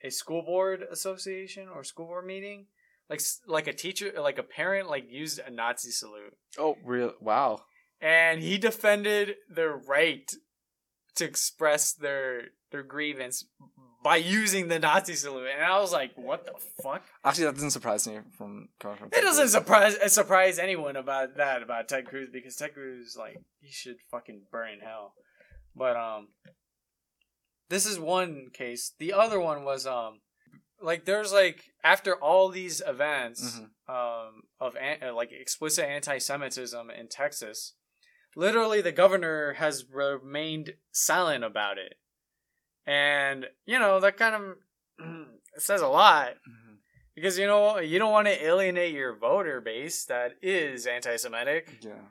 [0.04, 2.66] a school board association or school board meeting
[3.08, 7.14] like like a teacher like a parent like used a Nazi salute Oh, real?
[7.20, 7.62] Wow.
[8.00, 10.30] And he defended their right
[11.16, 13.44] to express their their grievance
[14.04, 17.72] by using the Nazi salute and I was like what the fuck Actually, that doesn't
[17.72, 19.08] surprise me from coming from.
[19.12, 23.70] It doesn't surprise surprise anyone about that about Ted Cruz because Ted Cruz like he
[23.70, 25.14] should fucking burn in hell.
[25.74, 26.28] But um
[27.68, 28.92] this is one case.
[28.98, 30.20] The other one was um
[30.80, 34.28] like there's like after all these events Mhm.
[34.28, 37.74] um of an- like explicit anti-Semitism in Texas,
[38.38, 41.94] literally the governor has remained silent about it.
[42.86, 44.42] And you know, that kind of
[45.58, 46.76] says a lot Mhm.
[47.14, 51.78] because you know you don't want to alienate your voter base that is anti-Semitic.
[51.82, 52.06] Yeah.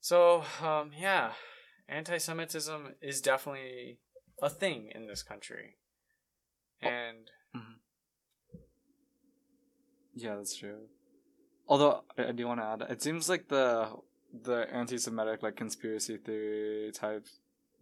[0.00, 1.32] So um, yeah,
[1.88, 3.98] anti-Semitism is definitely
[4.42, 5.76] a thing in this country,
[6.80, 7.28] and
[10.18, 10.88] Yeah, that's true.
[11.68, 13.90] Although I do want to add, it seems like the
[14.44, 17.26] the anti-Semitic like conspiracy theory type,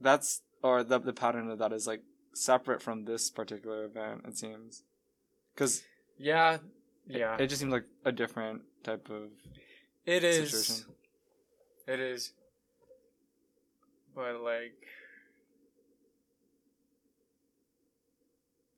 [0.01, 2.03] that's or the the pattern of that is like
[2.35, 4.23] separate from this particular event.
[4.27, 4.83] It seems,
[5.55, 5.83] because
[6.19, 6.59] yeah,
[7.07, 9.31] yeah, it just seems like a different type of
[10.07, 10.51] it is.
[10.51, 10.95] situation.
[11.87, 12.33] It is.
[14.15, 14.75] But like.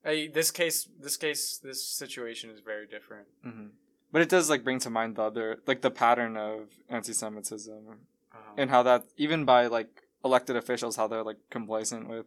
[0.03, 3.27] Hey, this case, this case, this situation is very different.
[3.43, 3.67] hmm
[4.11, 7.87] But it does like bring to mind the other like the pattern of anti-Semitism
[8.33, 12.25] Um, and how that even by like elected officials how they're like complacent with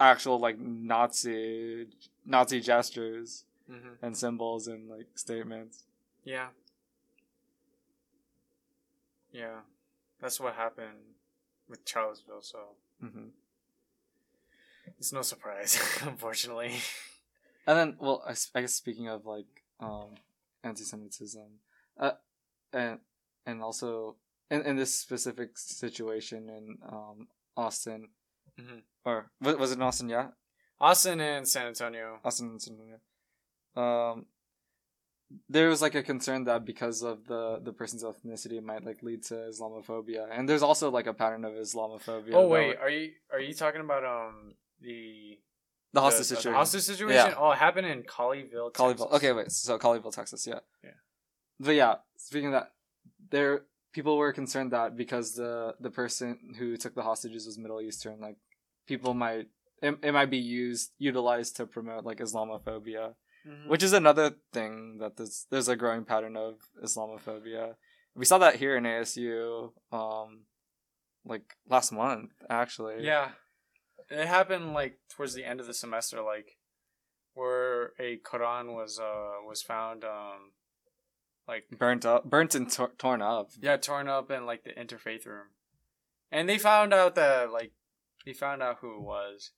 [0.00, 1.86] actual like Nazi
[2.26, 3.96] Nazi gestures mhm.
[4.02, 5.84] and symbols and like statements.
[6.24, 6.48] Yeah.
[9.32, 9.60] Yeah.
[10.20, 11.14] That's what happened
[11.68, 12.58] with Charlottesville, so
[13.00, 13.28] hmm
[14.98, 16.74] it's no surprise, unfortunately.
[17.66, 19.46] And then, well, I guess speaking of like
[19.80, 20.10] um,
[20.64, 21.48] anti-Semitism,
[22.00, 22.12] uh,
[22.72, 22.98] and
[23.46, 24.16] and also
[24.50, 28.08] in, in this specific situation in um, Austin,
[28.58, 28.82] Mhm.
[29.04, 30.08] or was, was it in Austin?
[30.08, 30.28] Yeah,
[30.80, 32.18] Austin and San Antonio.
[32.24, 32.98] Austin, and San Antonio.
[33.76, 34.26] Um,
[35.48, 39.02] there was like a concern that because of the the person's ethnicity it might like
[39.02, 42.34] lead to Islamophobia, and there's also like a pattern of Islamophobia.
[42.34, 45.38] Oh wait, would- are you are you talking about um the
[45.94, 46.54] the hostage the, the situation.
[46.56, 47.14] hostage situation?
[47.30, 47.34] Yeah.
[47.38, 48.72] Oh, it happened in Colleyville.
[48.72, 48.98] Colleyville.
[49.10, 49.16] Texas.
[49.16, 49.50] Okay, wait.
[49.52, 50.46] So Colleyville, Texas.
[50.46, 50.60] Yeah.
[50.82, 50.90] Yeah.
[51.60, 52.72] But yeah, speaking of that,
[53.30, 57.80] there people were concerned that because the the person who took the hostages was Middle
[57.80, 58.36] Eastern, like
[58.86, 59.46] people might
[59.82, 63.14] it, it might be used utilized to promote like Islamophobia,
[63.46, 63.68] Mhm.
[63.68, 67.76] which is another thing that there's there's a growing pattern of Islamophobia.
[68.16, 70.46] We saw that here in ASU, um,
[71.24, 73.04] like last month actually.
[73.04, 73.30] Yeah,
[74.10, 76.58] it happened like towards the end of the semester, like
[77.34, 80.52] where a Quran was uh was found um
[81.46, 83.50] like burnt up, burnt and tor- torn up.
[83.60, 85.48] yeah torn up in like the interfaith room,
[86.30, 87.72] and they found out that like
[88.24, 89.50] they found out who it was,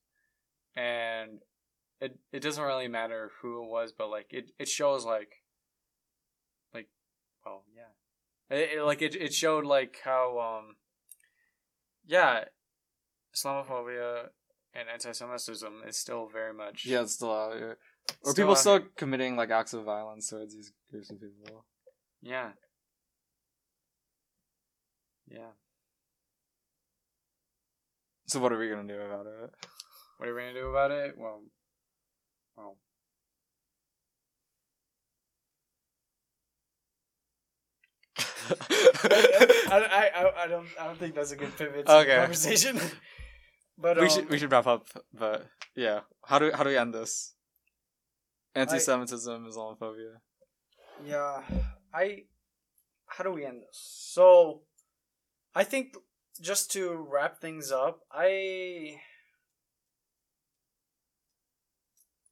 [0.75, 1.41] and
[2.01, 5.43] it it doesn't really matter who it was, but like it it shows like
[6.75, 6.89] like
[7.45, 10.77] well yeah, it, it like it it showed like how um
[12.07, 12.45] yeah
[13.37, 14.29] Islamophobia
[14.75, 17.79] and anti-Semitism is still very much Yeah, it's still out here.
[18.23, 18.89] Or Still people out still here.
[18.97, 21.65] committing like acts of violence towards these groups of people.
[22.23, 22.51] yeah
[25.29, 25.51] yeah.
[28.29, 29.51] So what are we gonna do about it?
[30.19, 31.15] What are we gonna do about it?
[31.19, 31.43] Well,
[32.57, 32.77] well.
[38.19, 42.15] I, I, I don't I don't think that's a good pivot to Okay.
[42.15, 42.81] the conversation.
[43.79, 44.89] But we um, should we should wrap up.
[45.13, 47.35] But yeah, how do how do we end this?
[48.55, 50.17] Anti-Semitism, Islamophobia.
[51.05, 51.43] Yeah,
[51.93, 52.25] I.
[53.07, 53.79] How do we end this?
[53.79, 54.63] So,
[55.55, 55.95] I think
[56.41, 58.99] just to wrap things up, I.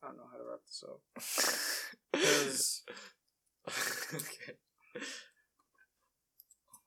[0.03, 1.01] I don't know how to wrap this up.
[4.14, 4.57] okay.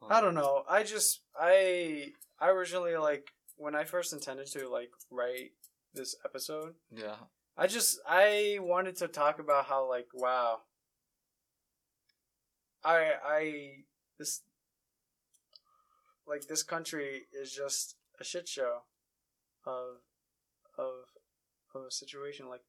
[0.10, 0.64] I don't know.
[0.70, 5.52] I just I I originally like when I first intended to like write
[5.94, 6.76] this episode.
[6.92, 7.16] Yeah.
[7.58, 10.62] I just I wanted to talk about how like wow.
[12.84, 13.74] I I
[14.20, 14.42] this
[16.28, 18.82] like this country is just a shit show
[19.66, 19.98] of
[20.78, 20.94] of
[21.74, 22.62] of a situation like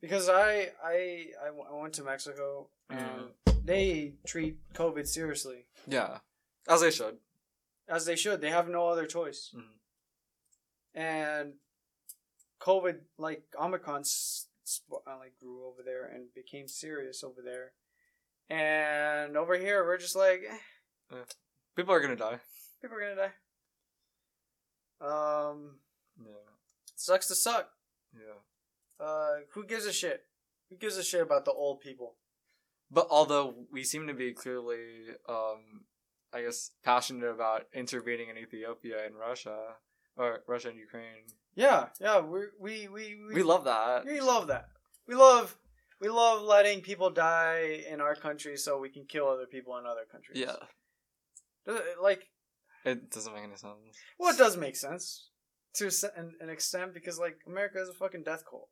[0.00, 3.30] because I I I, w- I went to Mexico and
[3.64, 6.18] they treat COVID seriously Yeah.
[6.68, 7.18] As they should.
[7.88, 8.40] as they should.
[8.40, 9.52] They have no other choice.
[9.54, 9.75] Mhm.
[10.96, 11.52] And
[12.60, 14.02] COVID, like Omicron,
[14.90, 17.72] uh, like grew over there and became serious over there.
[18.48, 20.42] And over here, we're just like,
[21.12, 21.16] eh,
[21.76, 22.40] People are gonna die.
[22.80, 23.34] people are gonna die.
[25.00, 25.80] Um,
[26.18, 26.32] Yeah.
[26.94, 27.70] sucks to suck.
[28.14, 28.40] Yeah.
[28.98, 30.26] Uh, who gives a shit?
[30.70, 32.16] Who gives a shit about the old people?
[32.90, 35.86] But although we seem to be clearly, um,
[36.32, 39.76] I guess, passionate about intervening in Ethiopia and Russia,
[40.16, 44.04] or Russia and Ukraine, Yeah, yeah, we we we we, we love that.
[44.04, 44.68] we love that.
[45.08, 45.56] We love
[46.00, 49.86] we love letting people die in our country so we can kill other people in
[49.86, 50.38] other countries.
[50.38, 50.56] Yeah.
[52.00, 52.28] Like
[52.84, 53.96] It doesn't make any sense.
[54.18, 55.30] Well, it does make sense
[55.74, 58.68] to an, an extent because like America is a fucking death cult.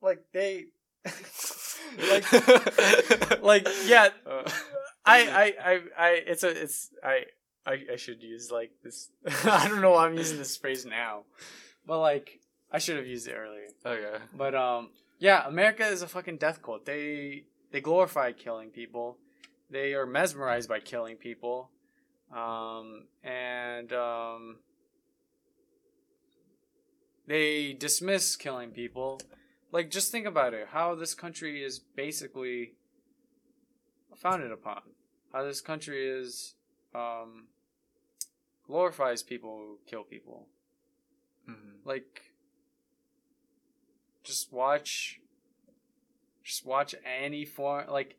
[0.00, 0.66] Like they,
[2.10, 2.30] like,
[3.42, 4.08] like yeah.
[4.26, 4.50] Uh,
[5.06, 7.24] I, I, I, I, it's a, it's I,
[7.66, 9.10] I, I should use like this.
[9.44, 11.22] I don't know why I'm using this phrase now,
[11.86, 12.40] but like
[12.70, 13.68] I should have used it earlier.
[13.84, 14.24] okay.
[14.36, 16.84] But um, yeah, America is a fucking death cult.
[16.84, 19.18] They they glorify killing people.
[19.70, 21.70] They are mesmerized by killing people,
[22.32, 24.56] um, and um,
[27.26, 29.20] they dismiss killing people.
[29.72, 30.68] Like, just think about it.
[30.70, 32.74] How this country is basically
[34.16, 34.82] founded upon.
[35.32, 36.54] How this country is
[36.94, 37.48] um,
[38.66, 40.46] glorifies people who kill people
[41.48, 41.84] Mhm.
[41.84, 42.32] like
[44.22, 45.20] just watch
[46.42, 48.16] just watch any form like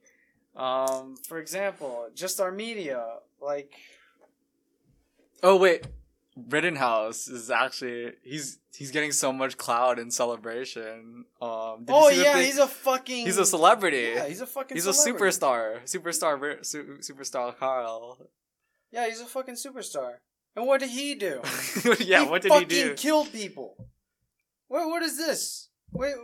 [0.56, 3.04] um for example just our media
[3.41, 3.74] like
[5.43, 5.86] Oh wait,
[6.50, 11.26] Rittenhouse is actually he's he's getting so much cloud and celebration.
[11.41, 14.14] Um, oh yeah he's a fucking he's a celebrity.
[14.16, 15.36] yeah he's a fucking he's celebrity.
[15.36, 18.18] a superstar, superstar, superstar Carl.
[18.91, 20.16] yeah he's a fucking superstar
[20.56, 21.41] and what did he do
[21.99, 22.93] yeah, He what did he fucking do?
[22.95, 23.76] killed people
[24.68, 26.16] what what is this wait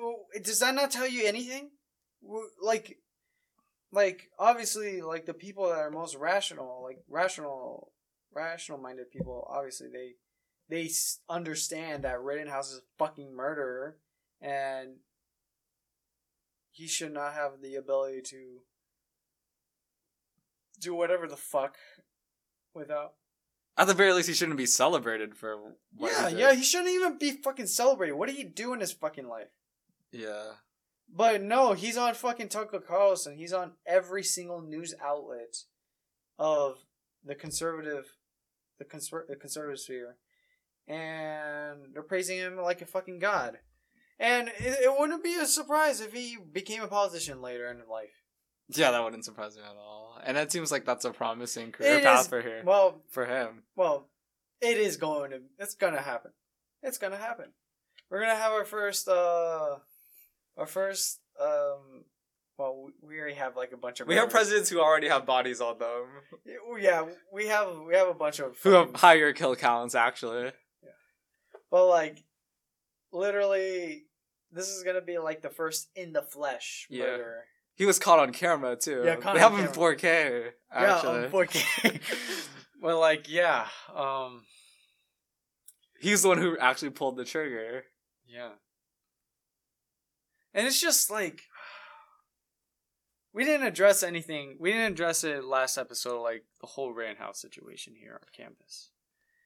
[0.43, 1.71] does that not tell you anything
[2.61, 2.97] like
[3.91, 7.91] like obviously like the people that are most rational like rational
[8.33, 10.13] rational minded people obviously they
[10.69, 10.89] they
[11.27, 13.97] understand that Rittenhouse is a fucking murderer
[14.41, 14.95] and
[16.71, 18.61] he should not have the ability to
[20.79, 21.75] do whatever the fuck
[22.73, 23.13] without.
[23.77, 26.39] At the very least, he shouldn't be celebrated for what yeah, he did.
[26.39, 28.13] yeah, he shouldn't even be fucking celebrated.
[28.13, 29.49] What did he do in his fucking life?
[30.11, 30.43] yeah.
[31.13, 33.35] But no, he's on fucking Tucker Carlson.
[33.35, 35.57] He's on every single news outlet
[36.39, 36.77] of
[37.25, 38.15] the conservative,
[38.79, 40.15] the, conser- the conservative sphere,
[40.87, 43.59] and they're praising him like a fucking god.
[44.19, 48.20] And it, it wouldn't be a surprise if he became a politician later in life.
[48.77, 50.19] Yeah, that wouldn't surprise me at all.
[50.23, 52.61] And it seems like that's a promising career It path is- for here.
[52.65, 53.63] Well, for him.
[53.75, 54.07] well,
[54.61, 55.41] it is going to.
[55.59, 56.31] It's gonna happen.
[56.83, 57.53] It's gonna happen.
[58.09, 59.07] We're gonna have our first.
[59.07, 59.77] uh
[60.57, 61.19] Our first.
[61.39, 62.05] um
[62.57, 64.07] Well, we- we already have like a bunch of.
[64.07, 66.05] We have presidents who already have bodies on them.
[66.45, 66.57] Yeah,
[67.33, 70.51] we have we have a bunch of Who have higher kill counts, actually.
[70.83, 70.89] Yeah,
[71.71, 72.23] but like
[73.11, 74.05] literally
[74.51, 77.05] this is gonna be like the first in the flesh Yeah.
[77.05, 77.45] murder.
[77.75, 79.03] He was caught on camera, too.
[79.05, 79.95] Yeah, caught we on have him in camera.
[79.95, 81.19] 4K, actually.
[81.19, 82.01] Yeah, on 4K.
[82.81, 84.43] well, like yeah, um,
[85.99, 87.83] He's the one who actually pulled the trigger.
[88.27, 88.49] yeah,
[90.53, 91.43] and it's just like
[93.33, 94.57] we didn't address anything.
[94.59, 98.89] We didn't address it last episode, like the whole Rittenhouse situation here on campus.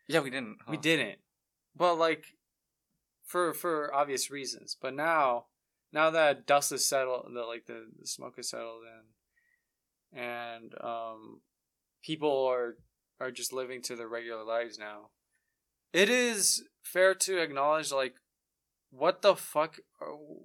[0.07, 0.57] Yeah, we didn't.
[0.67, 1.19] We didn't.
[1.75, 2.25] But like
[3.25, 4.77] for for obvious reasons.
[4.79, 5.45] But now
[5.95, 8.83] now that dust is settled the like the, the smoke is settled
[10.13, 11.41] in and um
[12.03, 12.75] people are
[13.19, 15.09] are just living to their regular lives now.
[15.93, 18.15] It is fair to acknowledge like
[18.91, 19.79] what the fuck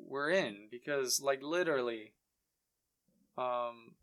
[0.06, 2.14] we're in because like literally
[3.36, 3.94] um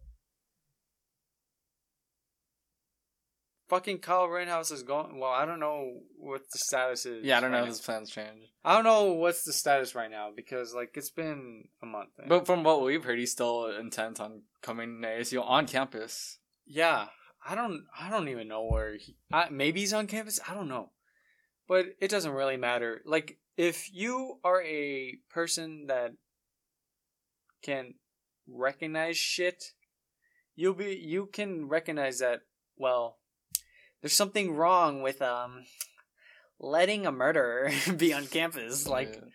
[3.67, 7.41] fucking Kyle Rittenhouse is going well I don't know what the status is Yeah, I
[7.41, 8.47] don't know if his plans changed.
[8.63, 12.09] I don't know what's the status right now because like it's been a month.
[12.19, 12.25] eh?
[12.27, 16.39] But from what we've heard, he's still intent on coming to ASU on campus.
[16.65, 17.07] yeah,
[17.47, 20.39] I don't I don't even know where he I, maybe he's on campus.
[20.47, 20.91] I don't know.
[21.67, 23.01] But it doesn't really matter.
[23.05, 26.11] Like if you are a person that
[27.61, 27.95] can
[28.47, 29.63] recognize shit,
[30.55, 32.41] you'll be you can recognize that
[32.77, 33.17] well
[34.01, 35.65] there's something wrong with um
[36.59, 39.29] letting a murderer be on campus like Yeah.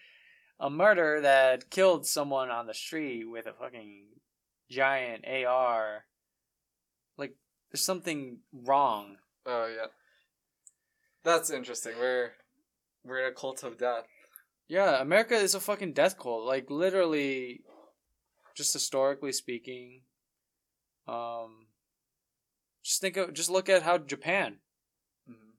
[0.61, 4.07] a murder that killed someone on the street with a fucking
[4.71, 6.05] giant AR.
[7.19, 7.35] Like,
[7.71, 9.17] there's something wrong.
[9.47, 9.87] Oh yeah.
[11.25, 11.93] That's interesting.
[11.99, 12.33] We're
[13.05, 14.07] we're in a cult of death.
[14.69, 16.45] Yeah, America is a fucking death cult.
[16.47, 17.61] Like, literally,
[18.57, 20.03] just historically speaking,
[21.07, 21.62] um,
[22.83, 24.59] just think of, just look at how Japan,
[25.29, 25.53] Mhm.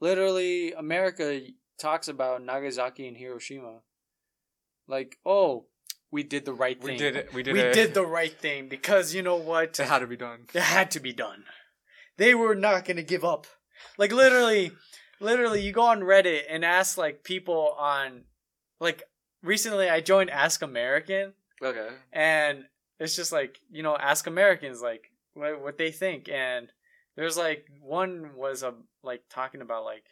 [0.00, 1.40] literally, America
[1.78, 3.80] talks about Nagasaki and Hiroshima.
[4.86, 5.66] Like, oh,
[6.10, 6.92] we did the right thing.
[6.92, 7.32] We did it.
[7.34, 7.74] We did we it.
[7.74, 9.78] did the right thing because you know what?
[9.80, 10.46] It had to be done.
[10.54, 11.44] It had to be done.
[12.16, 13.46] They were not going to give up.
[13.98, 14.70] Like literally,
[15.20, 18.24] literally, you go on Reddit and ask like people on,
[18.80, 19.02] like
[19.42, 21.88] recently I joined Ask American Okay.
[22.12, 22.64] and
[22.98, 26.28] it's just like you know Ask Americans like what what they think.
[26.28, 26.72] And
[27.14, 30.04] there's like one was a like talking about like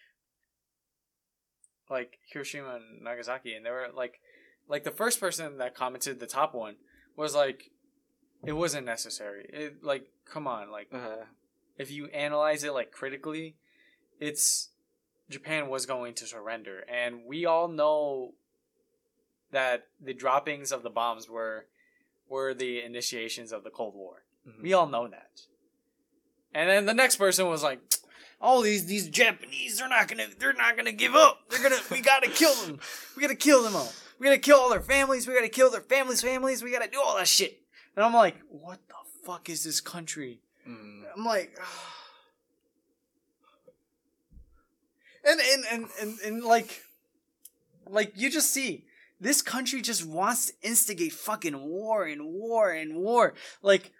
[1.90, 4.20] like Hiroshima and Nagasaki and they were like
[4.68, 6.76] like the first person that commented the top one
[7.16, 7.70] was like
[8.46, 9.46] it wasn't necessary.
[9.48, 11.24] It like come on like Uh,
[11.76, 13.56] if you analyze it like critically,
[14.20, 14.70] it's
[15.28, 18.34] Japan was going to surrender, and we all know
[19.50, 21.66] that the droppings of the bombs were
[22.28, 24.23] were the initiations of the Cold War.
[24.46, 24.62] Mhm.
[24.62, 25.30] We all know that.
[26.54, 27.80] And then the next person was like,
[28.40, 31.40] "Oh, these these Japanese, they're not gonna they're not gonna give up.
[31.50, 32.78] They're gonna we gotta kill them.
[33.16, 33.92] We gotta kill them all.
[34.18, 35.26] We gotta kill all their families.
[35.26, 36.62] We gotta kill their families' families.
[36.62, 37.60] We gotta do all that shit."
[37.96, 38.94] And I'm like, "What the
[39.26, 41.02] fuck is this country?" Mm.
[41.16, 41.58] I'm like,
[45.24, 46.82] and and and and, and like,
[47.86, 48.84] like you just see
[49.20, 53.34] this country just wants to instigate fucking war and war and war.
[53.62, 53.92] Like,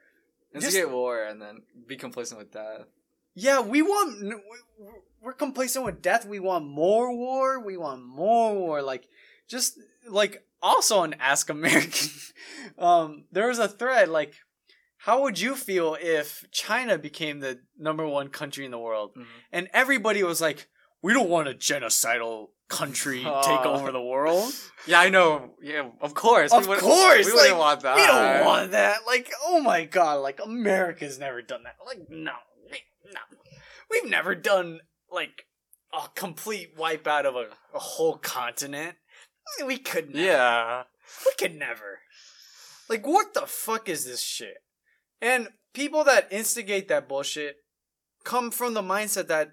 [0.55, 2.87] Instigate Just- war and then be complacent with death.
[3.35, 6.27] yeah, we want we- we're complacent with death.
[6.27, 7.59] We want more war.
[7.59, 8.83] We want more war.
[8.83, 9.09] Like,
[9.49, 9.79] just
[10.09, 12.11] like also on Ask American,
[12.79, 14.35] um, there was a thread like.
[14.99, 19.11] How would you feel if China became the number one country in the world?
[19.15, 19.27] Mhm.
[19.53, 20.67] and everybody was like,
[21.03, 24.53] "We don't want a genocidal country take Uh, over the world.
[24.87, 25.55] Yeah, I know.
[25.63, 26.53] Yeah, of course.
[26.53, 27.97] Of wouldn't- course, we wouldn't want that.
[27.97, 29.07] We don't want that.
[29.07, 31.77] Like, oh my god, like America's never done that.
[31.87, 32.33] Like, no,
[32.71, 33.21] we- no,
[33.91, 35.47] we've never done like
[35.95, 38.97] a complete wipe out of a, a whole continent.
[39.65, 40.17] We couldn't.
[40.17, 40.83] Yeah,
[41.25, 42.01] We could never.
[42.91, 44.59] Like, what the fuck is this shit?
[45.23, 47.57] And people that instigate that bullshit
[48.25, 49.49] come from the mindset that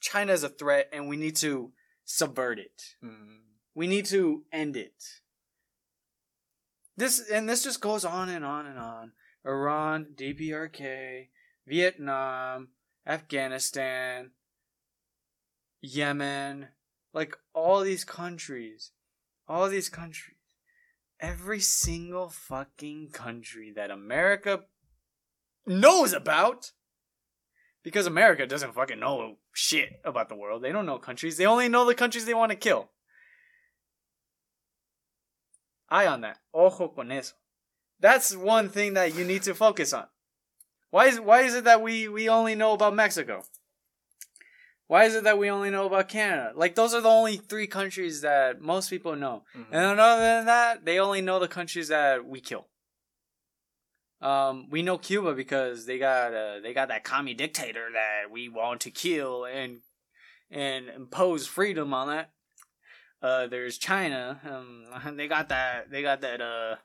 [0.00, 1.72] China is a threat and we need to
[2.08, 2.82] subvert it.
[3.04, 3.40] Mm.
[3.74, 5.04] We need to end it.
[6.96, 9.12] This and this just goes on and on and on.
[9.44, 11.28] Iran, DPRK,
[11.66, 12.68] Vietnam,
[13.06, 14.30] Afghanistan,
[15.80, 16.68] Yemen,
[17.12, 18.90] like all these countries,
[19.46, 20.36] all these countries,
[21.20, 24.64] every single fucking country that America
[25.66, 26.72] knows about
[27.88, 30.62] because America doesn't fucking know shit about the world.
[30.62, 31.36] They don't know countries.
[31.38, 32.90] They only know the countries they want to kill.
[35.88, 36.38] Eye on that.
[36.52, 37.34] Ojo con eso.
[37.98, 40.06] That's one thing that you need to focus on.
[40.90, 43.44] Why is why is it that we we only know about Mexico?
[44.86, 46.52] Why is it that we only know about Canada?
[46.54, 49.44] Like those are the only three countries that most people know.
[49.56, 49.66] Mhm.
[49.72, 52.68] And other than that, they only know the countries that we kill.
[54.20, 58.48] Um, we know Cuba because they got uh, they got that commie dictator that we
[58.48, 59.80] want to kill and
[60.50, 62.30] and impose freedom on that.
[63.22, 64.40] Uh, there's China.
[64.48, 65.90] Um, they got that.
[65.90, 66.40] They got that.
[66.40, 66.76] Uh,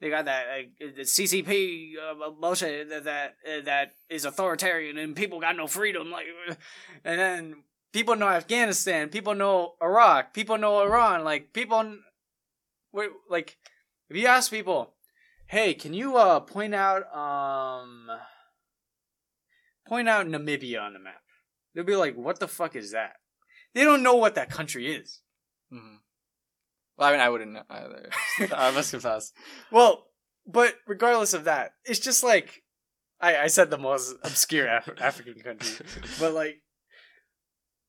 [0.00, 5.16] they got that uh, the CCP uh, bullshit that that uh, that is authoritarian and
[5.16, 6.10] people got no freedom.
[6.10, 6.26] Like,
[7.04, 7.56] and then
[7.92, 9.08] people know Afghanistan.
[9.08, 10.32] People know Iraq.
[10.34, 11.24] People know Iran.
[11.24, 11.96] Like people,
[13.28, 13.56] like
[14.08, 14.94] if you ask people,
[15.48, 18.08] hey, can you uh point out um
[19.86, 21.20] point out Namibia on the map?
[21.74, 23.14] They'll be like, what the fuck is that?
[23.74, 25.20] They don't know what that country is.
[25.72, 25.98] Mhm.
[26.96, 28.10] Well, I mean, I wouldn't know either.
[28.54, 29.32] I must confess.
[29.70, 30.06] Well,
[30.46, 32.62] but regardless of that, it's just like
[33.20, 35.84] I, I said the most obscure Af- African country,
[36.18, 36.62] but like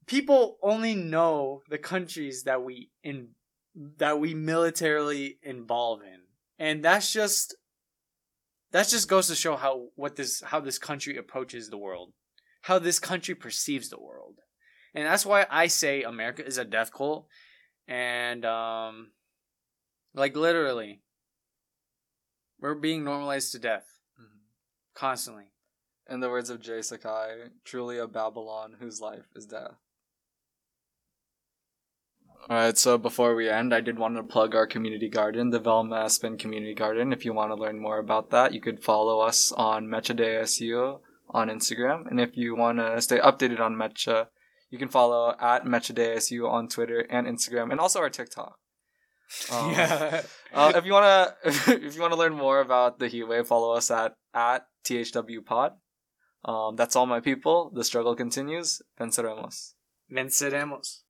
[0.07, 3.30] people only know the countries that we in
[3.97, 6.20] that we militarily involve in,
[6.60, 7.55] and that's just
[8.72, 12.14] that just goes to show how what this how this country approaches the world,
[12.64, 14.36] how this country perceives the world,
[14.93, 17.28] and that's why I say America is a death cult,
[17.88, 19.12] and um,
[20.14, 21.01] like literally,
[22.60, 23.88] we're being normalized to death
[24.20, 24.39] Mhm.
[24.93, 25.53] constantly.
[26.07, 26.82] In the words of J.
[26.82, 29.78] Sakai, truly a Babylon whose life is death.
[32.48, 35.98] Alright, so before we end, I did want to plug our community garden, the Velma
[35.98, 37.14] Aspen Community Garden.
[37.14, 40.24] If you want to learn more about that, you could follow us on Mecha de
[40.24, 42.10] ASU on Instagram.
[42.10, 44.28] And if you want to stay updated on Mecha,
[44.70, 48.56] you can follow at Mecha de ASU on Twitter and Instagram, and also our TikTok.
[49.52, 50.22] Um, yeah.
[50.54, 53.92] uh, if you wanna if you wanna learn more about the heat wave, follow us
[53.92, 55.74] at at thw pod.
[56.46, 57.72] Um, that's all, my people.
[57.74, 58.82] The struggle continues.
[59.00, 59.74] Venceremos.
[60.12, 61.02] Venceremos.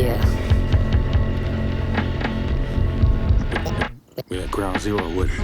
[0.00, 0.16] Yeah.
[4.30, 5.38] We at ground zero with it.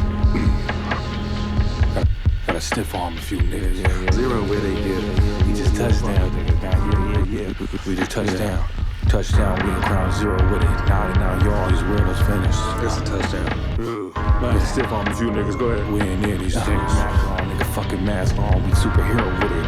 [1.94, 2.08] Got-
[2.46, 4.12] Got a stiff arm a few niggas.
[4.14, 5.46] Zero where they get.
[5.46, 6.32] We just touched down.
[6.62, 7.52] Yeah, yeah, yeah.
[7.86, 8.64] We just touched down.
[9.10, 10.88] Touchdown, we at ground zero with it.
[10.88, 12.62] 99 yards, these weirdos finished.
[12.82, 14.12] It's a touchdown.
[14.40, 15.58] Got a stiff arm a few niggas.
[15.58, 15.92] Go ahead.
[15.92, 16.94] We ain't near these niggas.
[16.94, 18.64] Mask on, nigga, fucking mask on.
[18.64, 19.66] We superhero with it.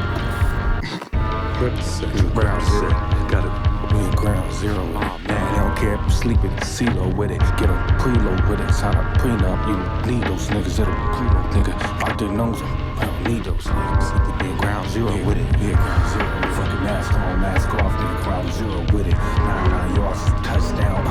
[1.63, 2.91] Represent ground zero.
[3.29, 3.68] Got it.
[4.17, 4.83] Ground zero.
[4.97, 6.51] Oh man, they don't care if I'm sleeping.
[6.67, 7.39] CeeLo with it.
[7.57, 8.73] Get a preload with it.
[8.73, 9.59] Sign a prenup.
[9.69, 11.75] You need those niggas that'll prenup, nigga.
[12.03, 14.45] I didn't know them, I don't need those niggas.
[14.45, 15.47] In ground zero with it.
[15.63, 16.53] In ground zero.
[16.53, 17.93] Fucking mask on, mask off.
[17.93, 19.15] Nigga, ground zero with it.
[19.15, 21.07] Nine nine yards, touchdown.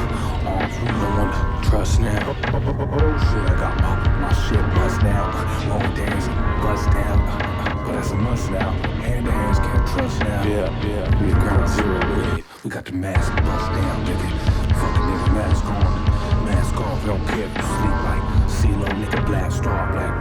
[0.45, 2.19] Arms, we don't want to trust now.
[2.27, 5.31] Oh, oh, oh, oh shit, I got my, my shit bust down.
[5.69, 6.27] Long dance,
[6.61, 7.56] bust down.
[7.87, 8.71] But that's a must now.
[8.99, 10.43] Hand to hands can't trust now.
[10.43, 11.23] Yeah, yeah.
[11.23, 12.43] We ground zero with it.
[12.65, 14.27] We got the mask bust down, nigga.
[14.75, 16.43] Fucking nigga mask on.
[16.43, 20.19] Mask off, don't care if you sleep like CeeLo, nigga, blast off like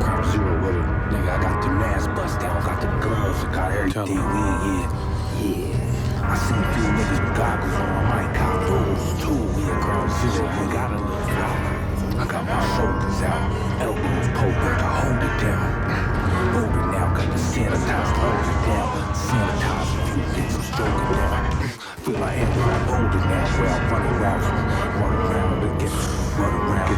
[0.00, 0.88] ground zero with it.
[1.12, 4.08] Nigga, I got the mask bust down, got the gloves, I got everything.
[4.08, 4.88] We in, yeah.
[5.44, 6.24] Yeah.
[6.24, 7.84] I seen a few niggas with goggles on.
[7.84, 9.44] I might cop those too.
[9.60, 10.48] We at ground zero.
[10.56, 11.68] We got a little fly.
[12.16, 13.44] I got my shoulders out,
[13.84, 15.77] elbows poking to hold it down.
[17.18, 18.88] Got the sanitize, hold down.
[19.12, 21.68] Sanitize a few I'm stroking down.
[22.04, 24.42] Feel like I'm older now, where I run around,
[25.02, 25.82] run around and
[26.38, 26.94] run around,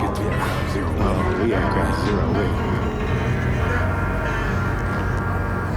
[0.00, 1.44] get, get ground zero.
[1.44, 2.54] We at ground zero, wait.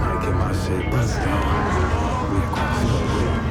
[0.00, 2.32] Might get my shit bust down.
[2.32, 3.45] We ground zero, wait.